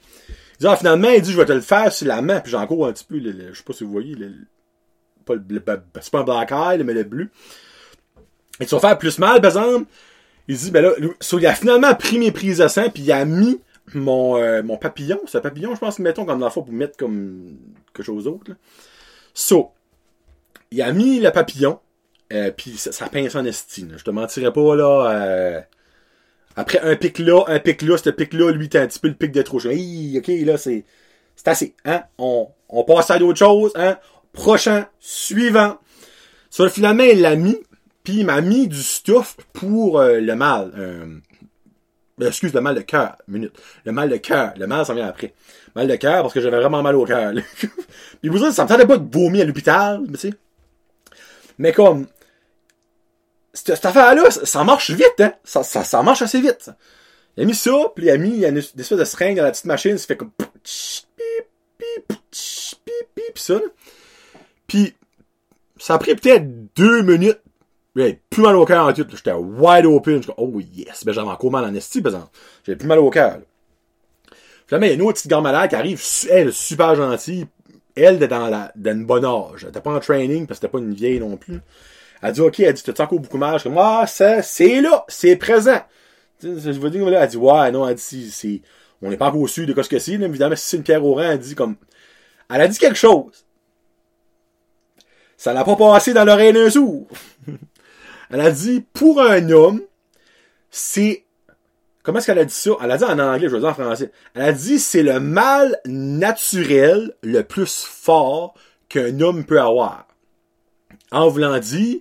[0.61, 2.57] Il dit, finalement, il dit, je vais te le faire sur la main, puis j'ai
[2.57, 4.33] encore un petit peu, je sais pas si vous voyez, le,
[5.25, 5.63] pas le,
[6.01, 7.29] c'est pas un black eye, mais le bleu.
[8.61, 9.87] Et tu vas faire plus mal, par exemple,
[10.49, 13.13] il dit, ben là, so, il a finalement pris mes prises de sang, puis il
[13.13, 13.61] a mis
[13.95, 15.21] mon, euh, mon papillon.
[15.27, 17.57] C'est un papillon, je pense, mettons, comme dans la fois pour mettre comme
[17.95, 18.51] quelque chose d'autre.
[18.51, 18.57] Là.
[19.35, 19.71] So,
[20.71, 21.79] il a mis le papillon,
[22.33, 23.95] euh, puis ça, ça pince en estime.
[23.97, 25.11] Je te mentirais pas, là.
[25.11, 25.61] Euh,
[26.57, 29.15] après un pic là, un pic là, ce pic-là, lui, t'as un petit peu le
[29.15, 29.61] pic de trop.
[29.67, 30.85] Hey, ok, là, c'est,
[31.37, 31.75] c'est assez.
[31.85, 32.03] Hein?
[32.19, 33.73] On, on passe à d'autres choses.
[33.75, 33.97] Hein?
[34.33, 35.79] Prochain, suivant.
[36.51, 37.59] So, finalement, il l'a mis.
[38.05, 40.73] Puis il m'a mis du stuff pour euh, le mal.
[40.77, 41.19] Euh,
[42.27, 43.17] excuse, le mal de cœur.
[43.29, 43.53] Minute.
[43.85, 44.55] Le mal de cœur.
[44.57, 45.35] Le mal, ça vient après.
[45.75, 47.33] Mal de cœur parce que j'avais vraiment mal au cœur.
[48.21, 50.35] Puis vous savez, ça me tentait pas de vomir à l'hôpital, mais tu sais.
[51.59, 52.07] Mais comme,
[53.53, 55.35] cette, affaire-là, ça marche vite, hein.
[55.45, 56.71] Ça, ça, ça marche assez vite.
[57.37, 59.37] Il a mis ça, puis il a mis il a une, des espèces de seringue
[59.37, 60.49] dans la petite machine, ça fait comme pip,
[63.37, 63.61] ça.
[64.67, 64.95] Puis
[65.79, 67.41] ça a pris peut-être deux minutes
[67.95, 69.07] j'avais plus mal au cœur en tout.
[69.11, 70.23] J'étais wide open.
[70.23, 71.05] Je oh yes.
[71.05, 72.33] Ben, j'avais encore mal en esti, par exemple.
[72.65, 73.39] J'avais plus mal au cœur.
[74.67, 77.47] Finalement, il y a une autre petite gare malade qui arrive, elle, super gentille.
[77.95, 79.65] Elle, était dans la, dans une bonne âge.
[79.65, 81.61] Elle était pas en training, parce que c'était pas une vieille non plus.
[82.23, 83.59] Elle dit, OK, elle dit, t'as encore beaucoup mal?
[83.59, 85.81] Je comme, ah, ça, c'est là, c'est présent.
[86.43, 88.63] Je veux dire, elle dit, ouais, non, elle dit, c'est,
[89.03, 91.05] on n'est pas encore sûr de quoi ce que c'est, évidemment, si c'est une pierre
[91.05, 91.77] au rang, elle dit comme,
[92.49, 93.45] elle a dit quelque chose.
[95.37, 97.09] Ça n'a pas passé dans l'oreille d'un sourd.
[98.33, 99.83] elle a dit, pour un homme,
[100.71, 101.25] c'est,
[102.03, 102.71] comment est-ce qu'elle a dit ça?
[102.83, 104.11] Elle a dit en anglais, je vais dire en français.
[104.35, 108.55] Elle a dit, c'est le mal naturel le plus fort
[108.89, 110.07] qu'un homme peut avoir.
[111.11, 111.99] En voulant dire,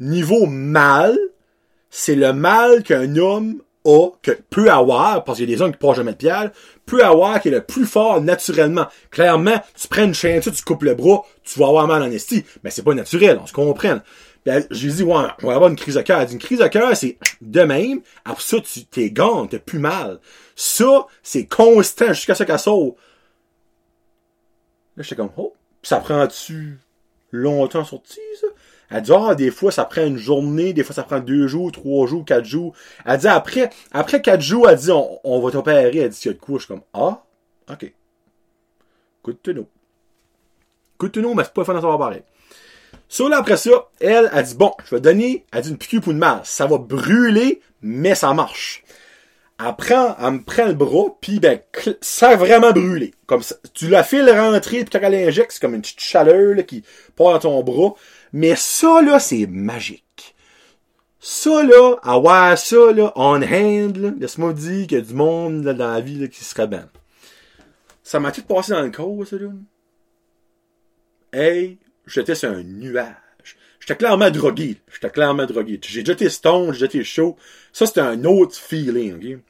[0.00, 1.16] niveau mal,
[1.88, 5.72] c'est le mal qu'un homme a, que peut avoir, parce qu'il y a des hommes
[5.72, 6.50] qui portent jamais de pierre,
[6.84, 8.86] peut avoir qui est le plus fort naturellement.
[9.10, 12.44] Clairement, tu prends une chaîne, tu coupes le bras, tu vas avoir mal en esti.
[12.64, 14.00] Mais c'est pas naturel, on se comprend.
[14.70, 16.20] J'ai dit, ouais, on va avoir une crise de cœur.
[16.20, 18.00] Elle dit, une crise de cœur, c'est de même.
[18.24, 20.20] Après ça, tu t'es gants, t'as plus mal.
[20.54, 22.96] Ça, c'est constant jusqu'à ce qu'elle saute.
[24.96, 26.78] Là, j'étais comme, oh, ça prend-tu
[27.32, 28.46] longtemps sorti, ça?
[28.90, 31.72] Elle dit, ah, des fois, ça prend une journée, des fois, ça prend deux jours,
[31.72, 32.74] trois jours, quatre jours.
[33.04, 35.98] Elle dit, après, après quatre jours, elle dit, on, on va t'opérer.
[35.98, 36.58] Elle dit, il y a de quoi?
[36.58, 37.24] Je suis comme, ah,
[37.70, 37.92] ok.
[39.24, 39.68] Good to know.
[40.98, 42.22] Good to know, mais c'est pas fun d'en savoir pareil.
[43.14, 46.00] So, là, après ça, elle, a dit, bon, je vais donner, elle dit une piqûre
[46.00, 46.50] pour une masse.
[46.50, 48.82] Ça va brûler, mais ça marche.
[49.60, 51.60] Elle prend, elle me prend le bras, puis ben,
[52.00, 53.14] ça a vraiment brûlé.
[53.26, 56.56] Comme ça, tu la fais rentrer, puis quand elle injecte, c'est comme une petite chaleur
[56.56, 56.82] là, qui
[57.14, 57.94] part dans ton bras.
[58.32, 60.34] Mais ça, là, c'est magique.
[61.20, 65.72] Ça, là, avoir ça, là, on hand, laisse-moi dire qu'il y a du monde là,
[65.72, 66.90] dans la vie là, qui serait bien.
[68.02, 69.50] Ça m'a tout passé dans le corps, ça, là.
[71.32, 73.14] Hey, j'étais sur un nuage.
[73.80, 74.80] J'étais clairement drogué.
[74.92, 75.78] J'étais clairement drogué.
[75.82, 77.36] J'ai été stone, j'ai été chaud.
[77.72, 79.40] Ça, c'était un autre feeling, ok?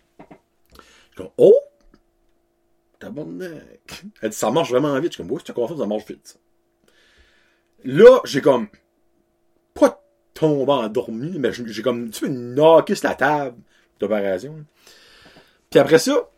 [1.12, 1.54] Je comme, oh!
[2.98, 4.04] Tabarnak.
[4.20, 5.12] Elle dit, ça marche vraiment vite.
[5.12, 6.38] Je suis comme, oui, je te confirme, ça marche vite, ça.
[7.84, 8.68] Là, j'ai comme,
[9.74, 13.58] pas tombé endormi, mais j'ai comme, tu sais, knocké sur la table
[14.00, 14.64] d'opération.
[15.70, 16.30] Puis après ça,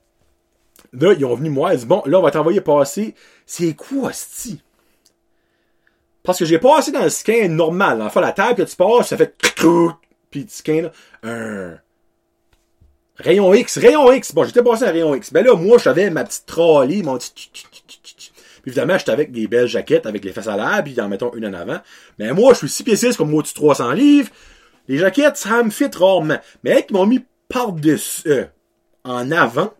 [0.92, 3.14] là, ils ont venu moi, ils disent, bon, là, on va t'envoyer passer.
[3.46, 4.60] C'est quoi, sti?
[6.26, 8.02] Parce que j'ai passé dans le scan normal.
[8.02, 9.34] Enfin, la table que tu passes, ça fait
[10.30, 10.90] puis tu scans là,
[11.22, 11.78] un
[13.16, 14.34] rayon X, rayon X.
[14.34, 15.32] Bon, j'étais passé à rayon X.
[15.32, 17.50] Ben là, moi, j'avais ma petite trolley, mon petit
[18.66, 21.32] puis évidemment, j'étais avec des belles jaquettes avec les fesses à l'air, puis en mettons
[21.34, 21.78] une en avant.
[22.18, 24.30] Mais moi, je suis 6 pieds 6 comme moi, tu 300 livres.
[24.88, 26.38] Les jaquettes, ça me fit rarement.
[26.64, 28.44] Mais ils m'ont mis par-dessus, euh,
[29.04, 29.72] en avant,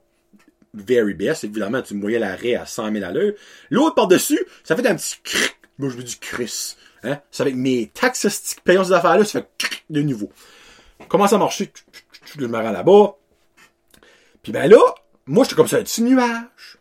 [0.73, 3.33] very best, évidemment, tu me voyais l'arrêt à 100 000 à l'heure.
[3.71, 6.77] L'autre par-dessus, ça fait un petit cric moi, je veux du Chris.
[7.03, 7.19] Hein?
[7.31, 10.31] C'est avec mes taxes payant ces affaires-là, ça fait de nouveau.
[11.09, 11.62] Comment ça marche?
[12.25, 13.17] Je le rends là-bas.
[14.43, 14.79] Puis ben là,
[15.27, 16.79] moi, j'étais comme ça, un petit nuage.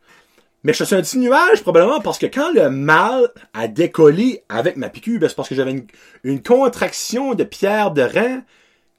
[0.64, 4.78] Mais je suis un petit nuage, probablement parce que quand le mal a décollé avec
[4.78, 5.86] ma piqûre, ben, c'est parce que j'avais
[6.24, 8.44] une, contraction de pierre de rein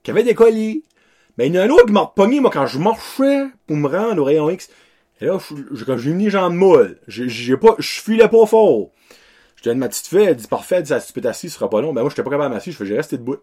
[0.05, 0.83] qui avait décollé.
[1.39, 3.77] Mais il y en a un autre qui m'a repogné, moi, quand je marchais pour
[3.77, 4.69] me rendre au rayon X.
[5.21, 5.39] Et là,
[5.97, 8.91] j'ai mis les jambes molles, j'ai pas, je filais pas fort.
[9.57, 11.69] Je donne ma petite fille, elle dit parfait, elle dit, si tu peux ce sera
[11.69, 11.92] pas long.
[11.92, 13.38] Ben moi, j'étais pas capable de m'asseoir, je faisais rester debout.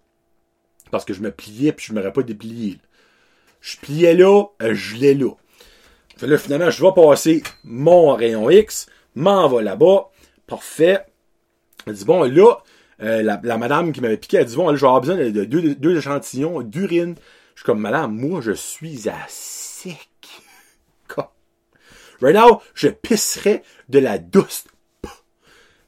[0.92, 2.80] Parce que je me pliais puis je m'aurais pas déplié.
[3.62, 5.32] Je pliais là, euh, je l'ai là.
[6.18, 10.10] Fait là, finalement, je vais passer mon rayon X, m'en va là-bas.
[10.46, 11.06] Parfait.
[11.88, 12.58] Elle dit, bon, là,
[13.02, 15.98] euh, la, madame qui m'avait piqué, elle dit, bon, là, je besoin de, deux, deux,
[15.98, 17.16] échantillons d'urine.
[17.56, 19.98] Je suis comme, madame, moi, je suis à sec.
[22.22, 24.66] Right now, je pisserais de la douce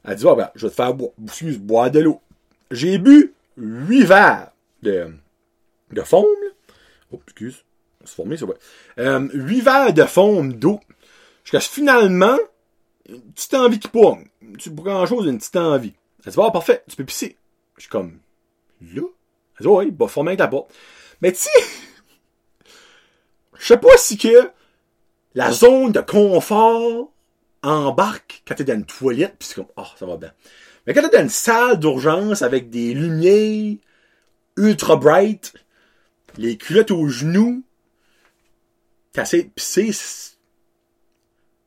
[0.08, 1.12] elle dit, oh, ben, je vais te faire boire,
[1.60, 2.22] boire de l'eau.
[2.72, 5.08] J'ai bu huit verres de,
[5.92, 6.26] de foam,
[7.12, 7.64] Oh, excuse.
[8.04, 8.56] C'est formé, ça, ouais.
[9.00, 10.80] Euh, 8 verres de foam d'eau.
[11.44, 12.38] Jusqu'à ce finalement,
[13.08, 14.26] une petite envie qui pomme.
[14.58, 15.94] Tu pour grand chose, une petite envie.
[16.26, 17.38] Elle dit, oh, parfait, tu peux pisser.
[17.78, 18.20] Je suis comme,
[18.82, 19.04] là?
[19.60, 20.74] Elle dit, oh, oui, bah, former avec la porte.
[21.22, 21.48] Mais tu
[23.58, 24.52] je sais pas si que
[25.34, 27.12] la zone de confort
[27.66, 30.32] embarque quand t'es dans une toilette, pis c'est comme, oh, ça va bien.
[30.86, 33.78] Mais quand t'es dans une salle d'urgence avec des lumières
[34.58, 35.54] ultra bright,
[36.38, 37.64] les culottes aux genoux,
[39.14, 39.92] cassé, pis c'est,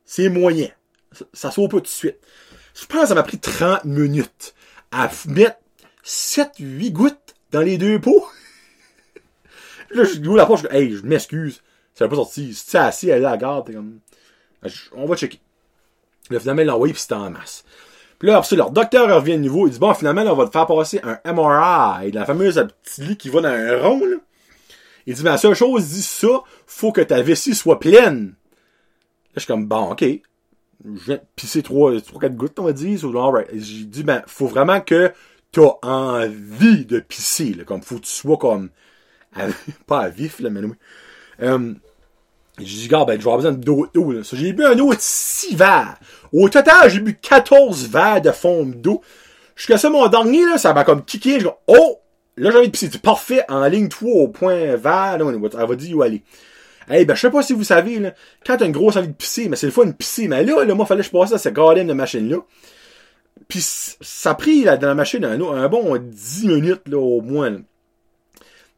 [0.05, 0.69] c'est moyen.
[1.11, 2.17] Ça, ça pas tout de suite.
[2.73, 4.53] Je pense que ça m'a pris 30 minutes
[4.91, 5.57] à mettre
[6.05, 8.27] 7-8 gouttes dans les deux pots.
[9.91, 11.61] là, je dis la poche, je hey, je m'excuse.
[11.93, 12.53] Ça n'a pas sorti.
[12.53, 13.99] Si tu es assis, à la garde, t'es comme,
[14.93, 15.39] on va checker.
[16.29, 17.63] Là, finalement, ils l'ont envoyé, puis c'était en masse.
[18.19, 19.67] Puis là, après leur docteur revient de nouveau.
[19.67, 23.17] Il dit, bon, finalement, on va te faire passer un MRI, la fameuse petite lit
[23.17, 24.17] qui va dans un rond, là.
[25.07, 28.35] Il dit, mais la seule chose, il dit ça, faut que ta vessie soit pleine.
[29.33, 30.03] je suis comme, bon, ok.
[30.03, 30.21] Je
[31.05, 33.03] viens de pisser 3, 3 4 gouttes, on va dire.
[33.03, 33.47] Alright.
[33.53, 35.11] J'ai dit, ben, faut vraiment que
[35.51, 37.63] t'as envie de pisser, là.
[37.63, 38.69] Comme, faut que tu sois comme,
[39.87, 40.75] pas à vif, là, mais oui.
[42.59, 43.87] J'ai dit, gars, ben, je vais avoir besoin d'eau,
[44.33, 45.97] j'ai bu un de 6 verres.
[46.33, 49.01] Au total, j'ai bu 14 verres de fond d'eau.
[49.55, 51.39] Jusqu'à ça, mon dernier, là, ça m'a comme kické.
[51.39, 51.99] Je oh!
[52.37, 52.89] Là, j'ai envie de pisser.
[52.91, 53.43] C'est parfait.
[53.49, 56.23] En ligne 3 au point vert, là, on va- dire où aller.
[56.89, 58.13] Hey, ben, je sais pas si vous savez, là,
[58.45, 60.63] quand t'as une grosse envie de pisser, mais c'est le fun de pisser, mais là,
[60.63, 62.37] là, moi, fallait que je passe à cette garden de machine-là.
[63.47, 67.21] Puis, ça a pris, là, dans la machine, un, un bon 10 minutes, là, au
[67.21, 67.57] moins, là.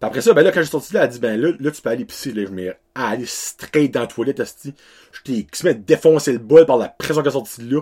[0.01, 1.79] Puis après ça, ben là, quand j'ai sorti là, elle dit, ben là, là, tu
[1.79, 2.43] peux aller pisser, là.
[2.47, 4.73] Je m'ai allé straight dans la toilette, asti.
[5.13, 7.81] J'étais, qui se met défoncer le bol par la pression qui est sortie de là.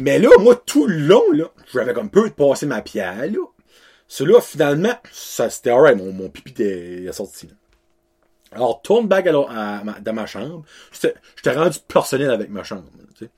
[0.00, 1.44] Mais là, moi, tout le long, là,
[1.74, 3.44] j'avais comme peu de passer ma pierre, là.
[4.08, 7.52] Celui-là, finalement, ça, c'était alright, mon, mon pipi était sorti, là.
[8.52, 10.64] Alors, tourne back à à dans ma chambre.
[10.90, 12.84] J'étais rendu personnel avec ma chambre,
[13.18, 13.28] sais.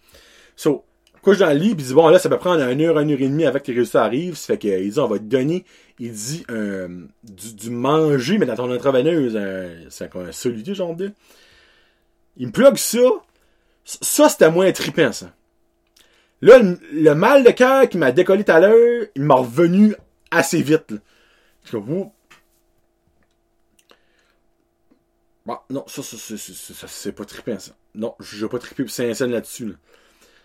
[0.54, 0.84] So,
[1.22, 3.20] couche dans le lit, puis dit, bon, là, ça peut prendre une heure, une heure
[3.20, 4.36] et demie avec que les résultats arrivent.
[4.36, 5.64] Ça fait qu'il dit, on va te donner,
[5.98, 6.88] il dit, un,
[7.24, 9.38] du, manger, mais dans ton intraveineuse,
[9.90, 11.12] c'est comme un solide, genre de.
[12.36, 12.98] Il me plug ça.
[13.84, 15.32] Ça, c'était moins trippant, ça.
[16.40, 19.96] Là, le, mal de cœur qui m'a décollé tout à l'heure, il m'a revenu
[20.30, 20.98] assez vite, là.
[21.64, 22.12] Je Ouh.
[25.44, 27.72] Bon, non, ça, ça, c'est pas trippant, ça.
[27.94, 29.74] Non, je vais pas tripper pour 5 scènes là-dessus, là.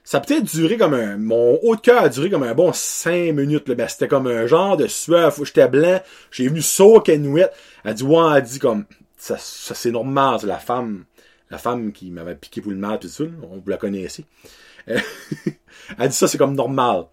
[0.04, 3.34] Ça peut-être duré comme un, mon haut de cœur a duré comme un bon 5
[3.34, 3.76] minutes, là.
[3.76, 6.02] Ben, c'était comme un genre de sueur, que j'étais blanc.
[6.30, 7.54] J'ai venu saut canouette.
[7.86, 8.86] Elle dit, ouais, elle dit comme,
[9.16, 11.06] ça, ça c'est normal, c'est la femme,
[11.50, 14.26] la femme qui m'avait piqué pour le mal, tout ça, on vous la connaissez.
[14.90, 15.00] Euh,
[15.98, 17.06] Elle dit ça, c'est comme normal.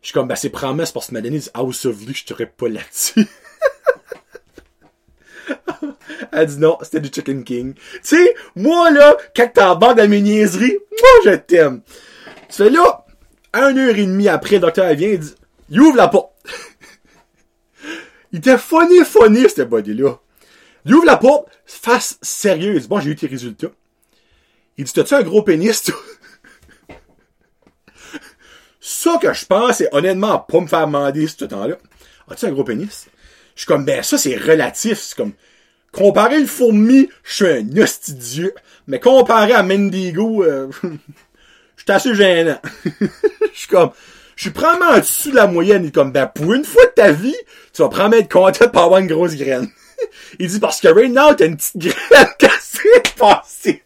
[0.00, 2.06] Je suis comme, ben, c'est promis, c'est parce que tu m'as donné du House of
[2.06, 3.26] Lu, je t'aurais pas là-dessus.
[6.34, 7.74] Elle dit non, c'était du Chicken King.
[7.74, 11.82] Tu sais, moi, là, quand bas de mes niaiseries, moi, je t'aime.
[12.48, 13.06] Tu fais là,
[13.52, 15.34] un heure et demie après, le docteur vient, il dit,
[15.70, 16.32] il ouvre la porte.
[18.32, 20.18] il était funny, funny, ce body-là.
[20.84, 22.88] Il ouvre la porte, face sérieuse.
[22.88, 23.70] Bon, j'ai eu tes résultats.
[24.76, 25.94] Il dit, t'as-tu un gros pénis, toi?
[28.80, 31.76] Ça que je pense, c'est honnêtement pas me faire demander ce temps-là.
[32.28, 33.06] As-tu un gros pénis?
[33.54, 34.98] Je suis comme, ben ça c'est relatif.
[34.98, 35.32] C'est comme,
[35.94, 38.54] comparé le fourmi, je suis un hostidieux.
[38.86, 42.60] Mais comparé à Mendigo, euh, je suis assez gênant.
[43.54, 43.92] Je suis comme,
[44.34, 45.84] je suis probablement en dessous de la moyenne.
[45.84, 47.36] Il est comme, ben pour une fois de ta vie,
[47.72, 49.68] tu vas probablement être content de pas avoir une grosse graine.
[50.40, 53.84] Il dit, parce que right now, t'as une petite graine cassée passée.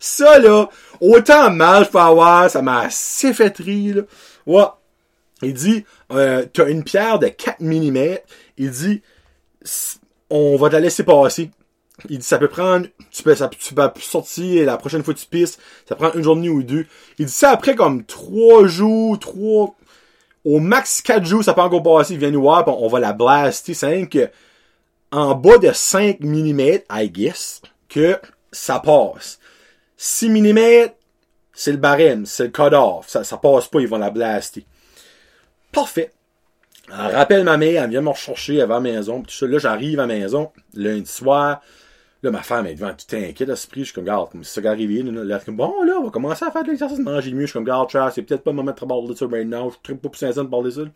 [0.00, 0.68] Ça, là,
[1.00, 4.02] autant mal je peux avoir, ça m'a assez fait rire, là.
[4.46, 4.75] Ouais.
[5.42, 8.18] Il dit, euh, t'as une pierre de 4 mm.
[8.58, 9.02] Il dit,
[10.30, 11.50] on va te la laisser passer.
[12.08, 15.18] Il dit, ça peut prendre, tu peux, ça, tu peux sortir la prochaine fois que
[15.18, 16.86] tu pisses, ça prend une journée ou deux.
[17.18, 19.74] Il dit ça après comme 3 jours, 3,
[20.44, 22.14] au max 4 jours, ça peut encore passer.
[22.14, 23.74] Il vient nous voir, on va la blaster.
[23.74, 24.30] C'est que,
[25.10, 28.18] en bas de 5 mm, I guess, que
[28.52, 29.38] ça passe.
[29.96, 30.90] 6 mm,
[31.52, 33.08] c'est le barème, c'est le cut-off.
[33.08, 34.66] Ça, ça passe pas, ils vont la blaster.
[35.76, 36.10] Parfait.
[36.88, 39.20] Elle rappelle ma mère, elle vient me rechercher avant la maison.
[39.20, 41.60] Tout ça, là, j'arrive à la maison, lundi soir.
[42.22, 43.80] Là, ma femme est devant tout inquiète à ce prix.
[43.80, 44.62] Je suis comme, garde, si ça.
[44.62, 47.30] Là, là, elle est comme, bon, là, on va commencer à faire de l'exercice, manger
[47.32, 47.42] mieux.
[47.42, 49.70] Je suis comme, garde, c'est peut-être pas le moment de parler de ça now.
[49.70, 50.90] Je suis pas plus sincère de parler de ça.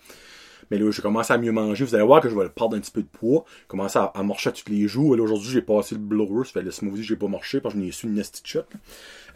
[0.71, 1.85] Mais là, je commence à mieux manger.
[1.85, 3.45] Vous allez voir que je vais perdre un petit peu de poids.
[3.69, 5.15] Commencer à, à marcher tous les jours.
[5.15, 6.47] Et là, aujourd'hui, j'ai passé le blower.
[6.47, 8.61] Ça fait le smoothie, j'ai pas marché parce que je n'ai su une nasty shot.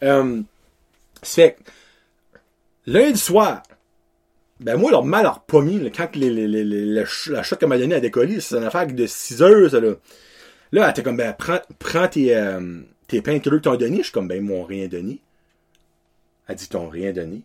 [0.03, 0.41] Euh,
[1.23, 1.59] ça fait
[2.87, 3.63] lundi soir,
[4.61, 7.43] ben moi, leur mal leur pas là, quand les, les, les, les- la ch- la
[7.43, 9.95] shot qu'elle m'a donnée à décoller, c'est une affaire de 6 heures, ça, là.
[10.73, 13.99] Là, elle était comme, ben, prends, prends tes, euh, tes painkillers que t'ont donné.
[13.99, 15.21] Je suis comme, ben, ils m'ont rien donné.
[16.47, 17.43] Elle dit, t'ont rien donné.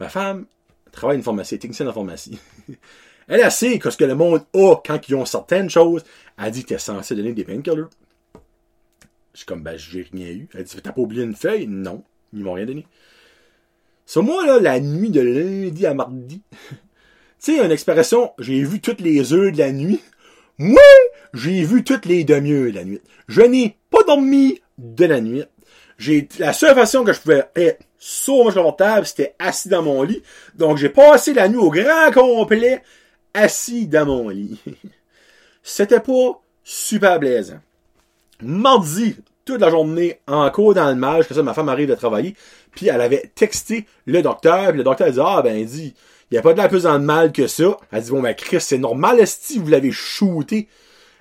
[0.00, 0.46] Ma femme
[0.90, 2.38] travaille une pharmacie, technicienne en pharmacie.
[3.28, 6.04] elle, elle sait que ce que le monde a quand ils ont certaines choses.
[6.38, 7.84] Elle dit, t'es censé donner des painkillers.
[9.32, 10.48] Je suis comme, ben, j'ai rien eu.
[10.54, 11.66] Elle dit, t'as pas oublié une feuille?
[11.66, 12.02] Non.
[12.32, 12.86] Ils m'ont rien donné.
[14.06, 16.76] Sur moi, là, la nuit de lundi à mardi, tu
[17.38, 20.00] sais, une expression, j'ai vu toutes les heures de la nuit.
[20.58, 20.82] Moi,
[21.34, 23.00] j'ai vu toutes les demi-heures de la nuit.
[23.28, 25.44] Je n'ai pas dormi de la nuit.
[25.98, 27.84] J'ai, la seule façon que je pouvais être
[28.28, 30.22] mon confortable, c'était assis dans mon lit.
[30.54, 32.82] Donc, j'ai passé la nuit au grand complet,
[33.34, 34.58] assis dans mon lit.
[35.62, 37.60] C'était pas super plaisant.
[38.40, 42.34] Mardi, toute la journée, encore dans le mal, que ça, ma femme arrive de travailler,
[42.72, 45.94] puis elle avait texté le docteur, puis le docteur a dit, ah, ben, il dit,
[46.30, 47.76] il n'y a pas de la plus dans le mal que ça.
[47.90, 50.68] Elle dit, bon, ben, Chris, c'est normal, si vous l'avez shooté.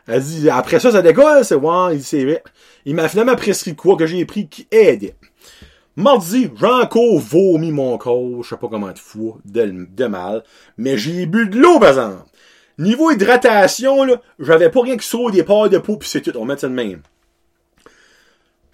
[0.07, 2.43] Elle dit, après ça, ça décolle, c'est ouais, il c'est vrai.
[2.85, 5.15] Il m'a finalement prescrit quoi que j'ai pris qui aidait.
[5.97, 10.43] Mardi, j'ai encore vomi mon corps, je sais pas comment de fou, de, de mal,
[10.77, 12.23] mais j'ai bu de l'eau, par exemple.
[12.77, 16.31] Niveau hydratation, là, j'avais pas rien que ça, des parts de peau, pis c'est tout,
[16.37, 17.01] on met ça de même.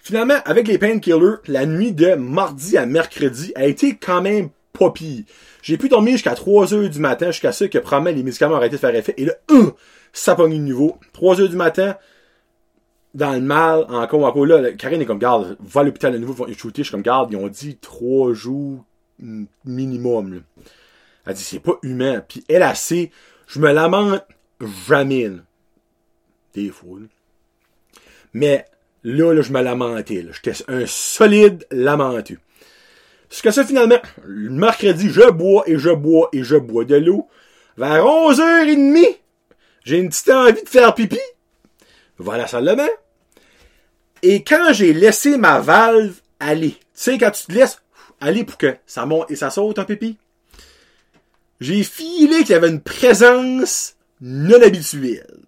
[0.08, 4.90] Finalement, avec les painkillers, la nuit de mardi à mercredi a été quand même pas
[4.90, 5.24] pire.
[5.60, 8.76] J'ai pu dormir jusqu'à 3 heures du matin, jusqu'à ce que probablement les médicaments arrêté
[8.76, 9.70] de faire effet, et là, euh,
[10.14, 10.98] ça pogne de nouveau.
[11.12, 11.94] 3 heures du matin,
[13.12, 16.46] dans le mal, encore, encore là, Karine est comme, garde, va à l'hôpital de nouveau,
[16.48, 18.86] ils vont shooter, je suis comme, garde, ils ont dit 3 jours
[19.66, 20.40] minimum, là.
[21.26, 22.24] Elle dit, c'est pas humain.
[22.26, 24.24] Puis elle, a je me lamente
[24.88, 25.36] jamais, là.
[26.54, 26.72] Des.
[28.32, 28.64] Mais,
[29.04, 30.26] là, là, je me lamentais.
[30.32, 32.38] J'étais un solide lamenteux.
[33.30, 36.96] Ce que ça, finalement, le mercredi, je bois et je bois et je bois de
[36.96, 37.28] l'eau.
[37.76, 39.16] Vers 11h30,
[39.84, 41.20] j'ai une petite envie de faire pipi.
[42.18, 42.88] Va à la salle de bain.
[44.22, 47.80] Et quand j'ai laissé ma valve aller, tu sais, quand tu te laisses
[48.20, 50.16] aller pour que ça monte et ça saute un pipi,
[51.60, 55.40] j'ai filé qu'il y avait une présence non habituelle.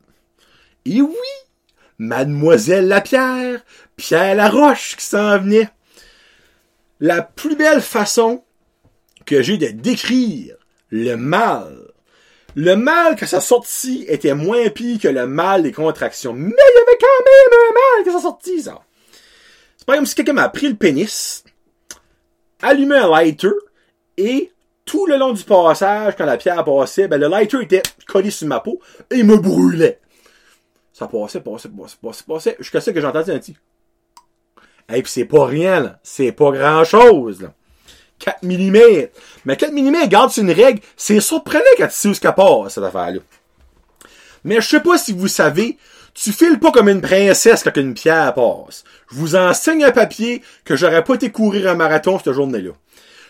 [0.84, 1.16] Et oui,
[2.00, 3.60] Mademoiselle Lapierre,
[3.96, 5.68] Pierre Laroche qui s'en venait.
[6.98, 8.42] La plus belle façon
[9.26, 10.56] que j'ai de décrire
[10.88, 11.92] le mal.
[12.56, 16.32] Le mal que sa sortie était moins pire que le mal des contractions.
[16.32, 18.80] Mais il y avait quand même un mal que sa sortie, ça.
[19.76, 21.44] C'est pas comme si quelqu'un m'a pris le pénis,
[22.62, 23.52] allumé un lighter,
[24.16, 24.50] et
[24.86, 28.48] tout le long du passage, quand la pierre passait, ben, le lighter était collé sur
[28.48, 28.80] ma peau,
[29.10, 30.00] et me brûlait.
[31.00, 33.56] Ça passait, passait, passait, passait, passait, jusqu'à ce que j'entendais un petit.
[34.92, 35.98] Et puis c'est pas rien, là.
[36.02, 37.54] C'est pas grand chose, là.
[38.18, 39.08] 4 mm.
[39.46, 40.82] Mais 4 mm, garde une règle.
[40.98, 43.20] C'est surprenant quand tu sais où ce passe, cette affaire-là.
[44.44, 45.78] Mais je sais pas si vous savez,
[46.12, 48.84] tu files pas comme une princesse quand une pierre passe.
[49.10, 52.72] Je vous enseigne un papier que j'aurais pas été courir un marathon cette journée-là.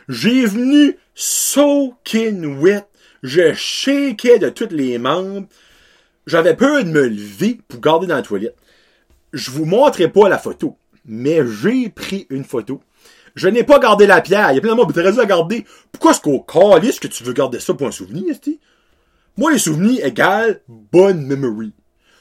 [0.09, 2.89] J'ai venu soaking wet.
[3.23, 5.47] Je shakeais de tous les membres.
[6.27, 8.57] J'avais peur de me lever pour garder dans la toilette.
[9.33, 12.81] Je vous montrerai pas la photo, mais j'ai pris une photo.
[13.35, 14.51] Je n'ai pas gardé la pierre.
[14.51, 15.65] Il y a plein de monde qui la garder.
[15.93, 18.61] Pourquoi est-ce qu'au calice que tu veux garder ça pour un souvenir, esti?
[19.37, 21.73] Moi, les souvenirs égale bonne memory.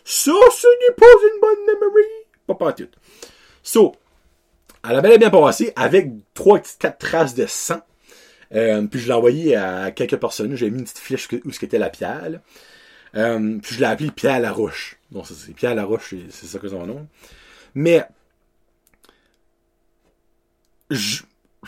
[0.06, 2.06] Ça, ce n'est pas une bonne memory.
[2.48, 2.88] Pas pas tout.
[3.64, 3.96] So,
[4.88, 7.82] elle a bien passé avec trois quatre traces de sang.
[8.54, 10.56] Euh, puis je l'ai envoyé à quelques personnes.
[10.56, 12.40] J'ai mis une petite fiche où ce qu'était la pierre.
[13.16, 14.98] Euh, puis je l'ai appelé Pierre Larouche.
[15.14, 17.08] Ça, c'est Pierre Larouche, c'est- ça que son nom.
[17.76, 18.04] Mais
[20.90, 21.22] je,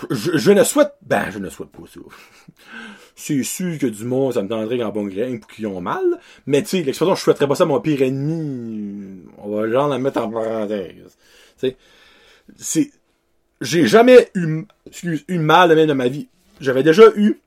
[0.09, 1.99] je, je ne souhaite, ben, je ne souhaite pas ça.
[3.15, 6.01] C'est sûr que du monde, ça me tendrait en bon grain pour qu'ils ont mal.
[6.47, 9.23] Mais tu sais, l'expression, je souhaiterais pas ça à mon pire ennemi.
[9.37, 11.17] On va genre la mettre en parenthèse.
[11.59, 11.75] Tu
[12.57, 12.91] c'est,
[13.61, 16.27] j'ai jamais eu, excuse, eu mal de même de ma vie.
[16.59, 17.39] J'avais déjà eu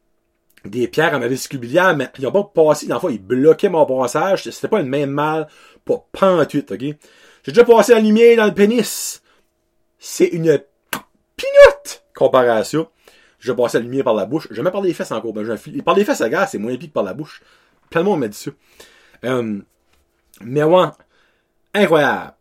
[0.65, 3.23] des pierres à ma vésicule biliaire, mais ils ont pas passé, dans la fois, ils
[3.23, 4.45] bloquaient mon passage.
[4.45, 5.49] C'était pas une même mal,
[5.85, 6.81] pas pantuite, ok?
[6.81, 9.23] J'ai déjà passé la lumière dans le pénis.
[9.99, 10.59] C'est une
[11.37, 12.79] pinotte comparé à ça.
[13.39, 14.49] Je passais la lumière par la bouche.
[14.51, 15.35] Jamais par les fesses encore.
[15.35, 15.47] Ben,
[15.85, 17.43] Par les fesses, à gare, c'est moins pire que par la bouche.
[17.91, 18.51] Plein de monde m'a dit ça.
[19.25, 19.59] Euh,
[20.41, 20.87] mais ouais,
[21.75, 22.33] incroyable.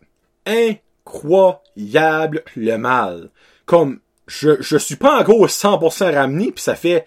[0.45, 3.29] Incroyable le mal.
[3.65, 7.05] Comme, je, je suis pas encore 100% ramené, puis ça fait,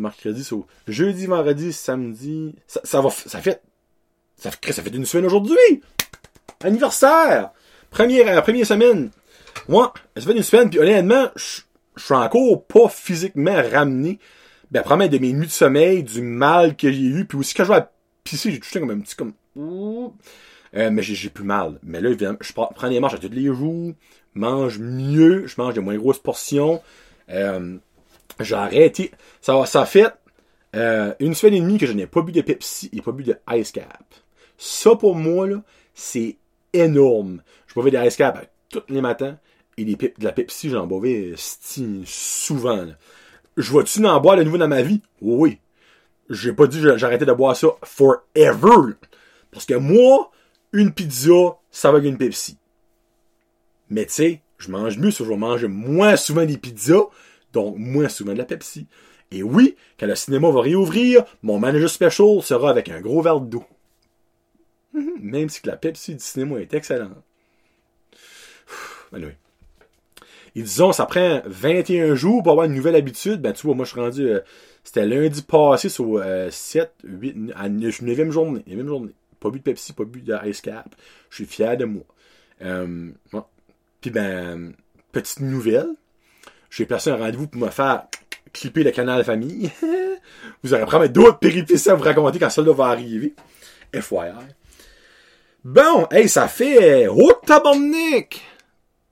[0.00, 0.48] mercredi,
[0.86, 3.62] jeudi, vendredi, samedi, ça, va, ça fait,
[4.36, 5.82] ça fait, ça fait une semaine aujourd'hui.
[6.62, 7.50] Anniversaire!
[7.90, 9.10] Première, euh, première semaine.
[9.68, 11.62] Moi, ça fait une semaine, puis honnêtement, je
[11.96, 14.18] suis encore pas physiquement ramené.
[14.70, 17.64] Ben, probablement de mes nuits de sommeil, du mal que j'ai eu, puis aussi quand
[17.64, 17.92] je vais à
[18.24, 19.32] pisser, j'ai touché comme un petit comme.
[19.56, 21.78] Euh, mais j'ai plus mal.
[21.82, 23.92] Mais là, je prends prends des marches à tous les jours,
[24.34, 26.82] mange mieux, je mange de moins grosses portions.
[27.30, 27.78] Euh,
[28.40, 29.10] j'ai arrêté.
[29.40, 30.12] Ça, ça fait
[30.74, 33.22] euh, une semaine et demie que je n'ai pas bu de Pepsi et pas bu
[33.24, 34.04] de Ice Cap.
[34.58, 35.48] Ça, pour moi,
[35.94, 36.36] c'est
[36.72, 37.42] énorme.
[37.66, 39.38] Je buvais des Ice Cap tous les matins.
[39.78, 42.86] Et des de la Pepsi, j'en buvais sti- souvent.
[43.56, 45.02] Je vais-tu en boire de nouveau dans ma vie?
[45.20, 45.58] Oui.
[46.30, 48.94] J'ai pas dit que j'arrêtais de boire ça forever.
[49.50, 50.30] Parce que moi,
[50.72, 52.58] une pizza, ça va avec une Pepsi.
[53.90, 57.04] Mais tu sais, je mange mieux, je vais manger moins souvent des pizzas,
[57.56, 58.86] donc moins souvent de la Pepsi.
[59.30, 63.40] Et oui, quand le cinéma va réouvrir, mon manager special sera avec un gros verre
[63.40, 63.64] d'eau.
[64.92, 67.16] Mhm, Même si la Pepsi du cinéma est excellente.
[69.12, 69.36] Anyway.
[70.54, 73.40] Ils disent, ça prend 21 jours pour avoir une nouvelle habitude.
[73.40, 74.40] Ben, tu vois, moi, je suis rendu, euh,
[74.84, 78.64] c'était lundi passé sur euh, 7, 8, à 9e journée.
[78.66, 79.12] 9e journée.
[79.40, 80.94] Pas bu de Pepsi, pas bu de Ice Cap.
[81.30, 82.04] Je suis fier de moi.
[82.62, 83.10] Euh.
[84.00, 84.72] Puis ben,
[85.12, 85.88] petite nouvelle.
[86.70, 88.06] J'ai placé un rendez-vous pour me faire
[88.52, 89.70] clipper le canal famille.
[90.62, 93.34] vous aurez probablement d'autres péripéties à vous raconter quand cela va arriver.
[93.94, 94.32] FYI.
[95.64, 97.08] Bon, hey, ça fait...
[97.08, 98.40] Oh, tabarnak!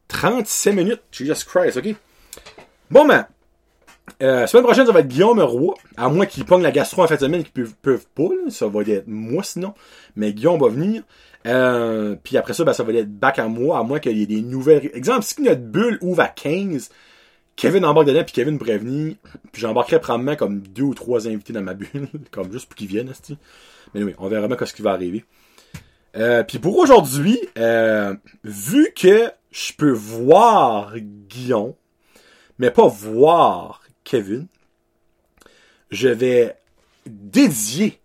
[0.09, 1.03] 37 minutes.
[1.11, 1.95] Jesus Christ, OK?
[2.91, 3.27] Bon, ben,
[4.23, 5.75] euh, semaine prochaine, ça va être Guillaume Roy.
[5.97, 8.51] À moins qu'il pogne la gastro en fin de semaine qu'ils peuvent, peuvent pas.
[8.51, 9.75] Ça va être moi sinon.
[10.17, 11.03] Mais Guillaume va venir.
[11.47, 13.79] Euh, puis après ça, ben, ça va être back à moi.
[13.79, 14.91] À moins qu'il y ait des nouvelles...
[14.95, 16.91] Exemple, si notre bulle ouvre à 15,
[17.57, 19.17] Kevin embarque dedans, puis Kevin venir.
[19.53, 22.09] Puis j'embarquerai probablement comme deux ou trois invités dans ma bulle.
[22.31, 23.13] comme juste pour qu'ils viennent.
[23.95, 25.25] Mais oui, on verra bien ce qui va arriver.
[26.17, 31.75] Euh, puis pour aujourd'hui, euh, vu que je peux voir Guillaume,
[32.59, 34.47] mais pas voir Kevin,
[35.91, 36.57] je vais
[37.07, 38.01] dédier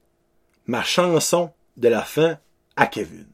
[0.67, 2.37] ma chanson de la fin
[2.75, 3.27] à Kevin.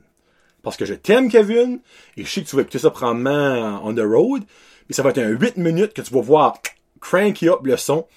[0.61, 1.79] Parce que je t'aime, Kevin,
[2.17, 4.43] et je sais que tu vas écouter ça probablement on the road,
[4.87, 6.57] mais ça va être un 8 minutes que tu vas voir
[7.01, 8.07] cranky up le son,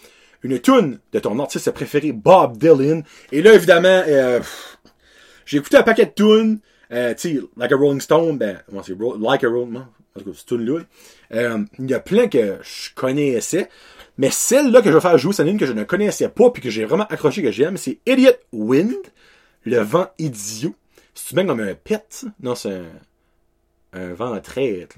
[0.43, 3.03] une tune de ton artiste préféré, Bob Dylan,
[3.33, 4.41] et là, évidemment, euh,
[5.45, 6.61] j'ai écouté un paquet de tunes,
[6.93, 10.31] euh, tu sais, Like a Rolling Stone, ben, moi c'est Like a Rolling, en tout
[10.31, 10.81] cas, c'est là.
[11.35, 13.69] Euh, il y a plein que je connaissais,
[14.17, 16.63] mais celle-là que je vais faire jouer, c'est une que je ne connaissais pas, puis
[16.63, 18.97] que j'ai vraiment accroché, que j'aime, c'est Idiot Wind,
[19.65, 20.75] le vent idiot.
[21.15, 22.85] C'est même comme un pet, non, c'est un,
[23.93, 24.97] un vent à traite,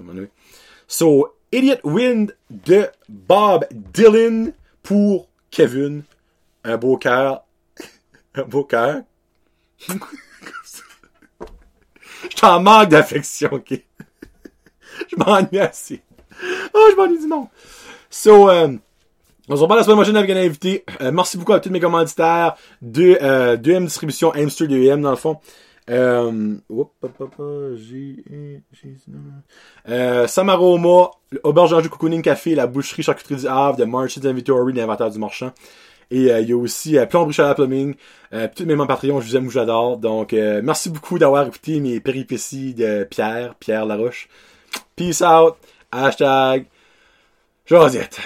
[0.87, 6.03] So, Idiot Wind de Bob Dylan pour Kevin.
[6.63, 7.43] Un beau cœur.
[8.35, 9.01] un beau cœur.
[12.29, 13.73] Je t'en manque d'affection, ok?
[15.09, 16.01] je m'ennuie assez.
[16.73, 17.47] Oh, je m'ennuie du monde.
[18.09, 18.77] So, euh,
[19.49, 20.85] on se reparle la semaine prochaine avec un invité.
[21.01, 25.17] Euh, merci beaucoup à tous mes commanditaires de euh, 2M Distribution, Amster 2M dans le
[25.17, 25.39] fond.
[29.89, 31.11] Euh, Samaroma,
[31.43, 35.51] Auberge Anjou Cocooning Café, la boucherie charcuterie du Havre, de March's Inventory, l'inventaire du marchand.
[36.11, 37.95] Et euh, il y a aussi euh, Plomberie Chalat Plumbing,
[38.33, 39.97] euh, tous mes membres Patreon, je vous aime ou j'adore.
[39.97, 44.27] Donc, euh, merci beaucoup d'avoir écouté mes péripéties de Pierre, Pierre Laroche.
[44.95, 45.55] Peace out.
[45.91, 46.67] Hashtag
[47.65, 48.19] Josette.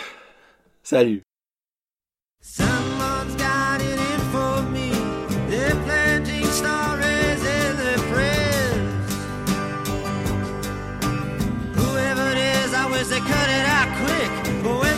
[0.84, 1.25] Salut.
[13.10, 14.32] They cut it out quick.
[14.82, 14.95] When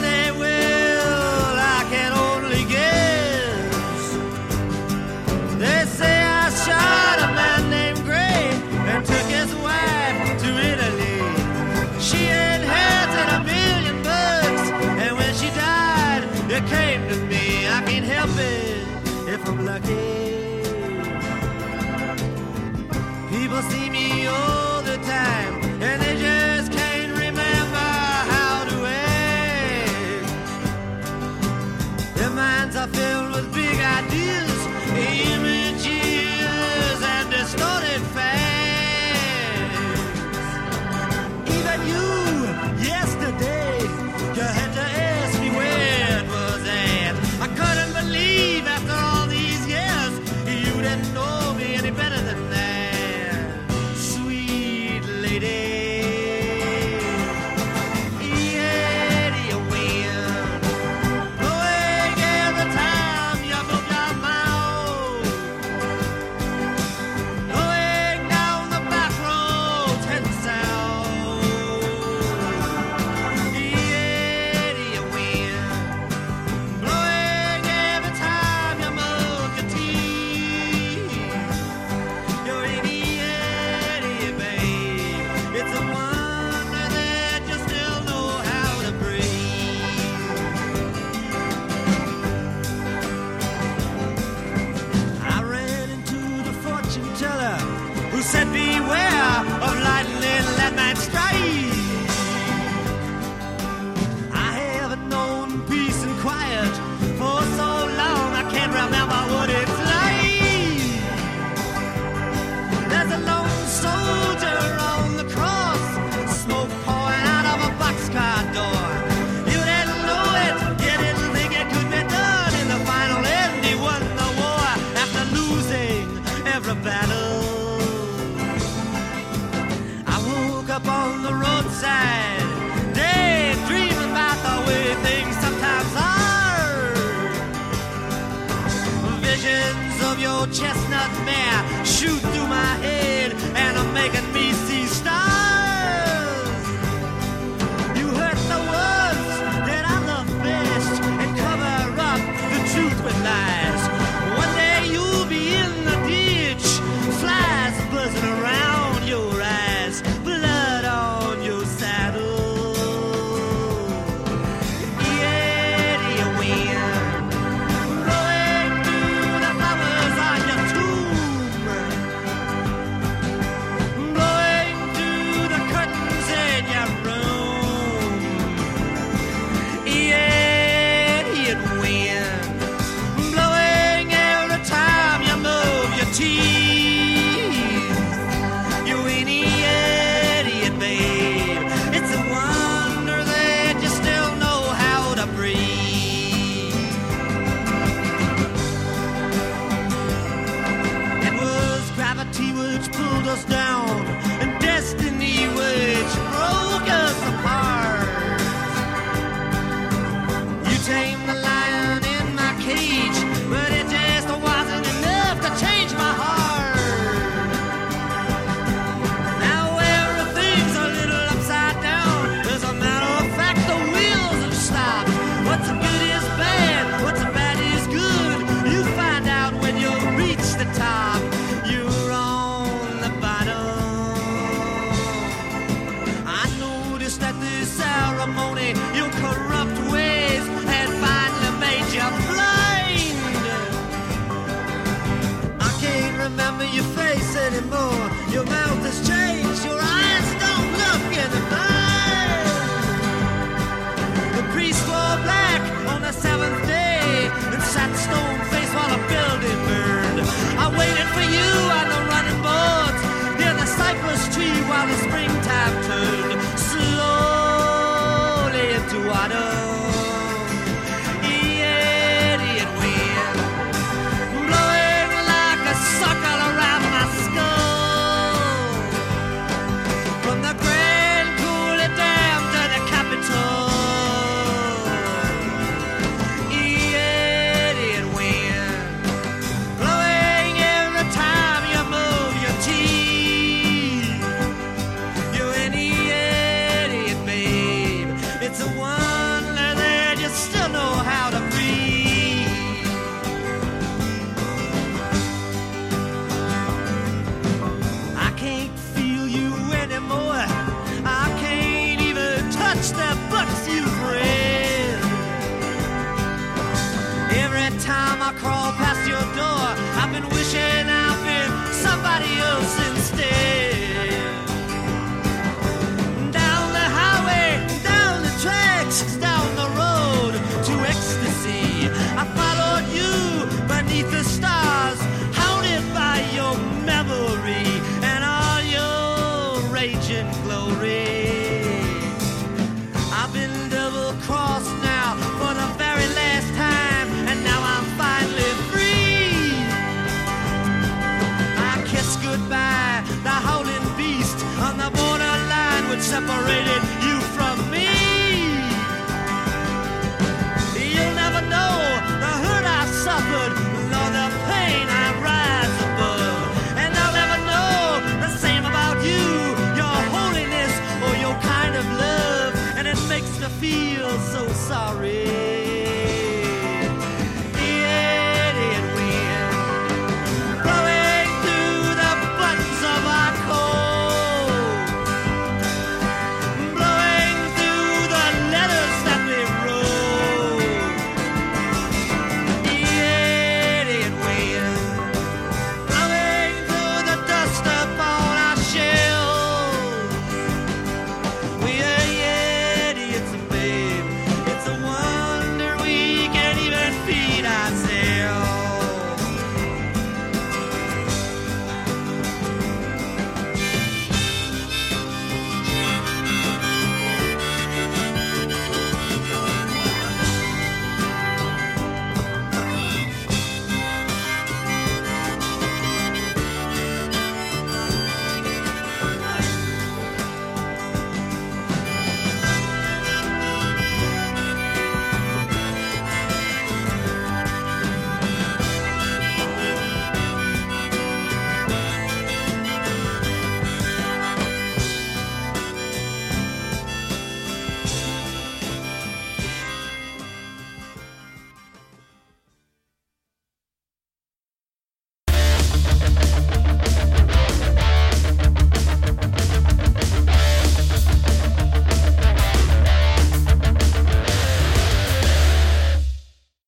[374.68, 375.37] sorry.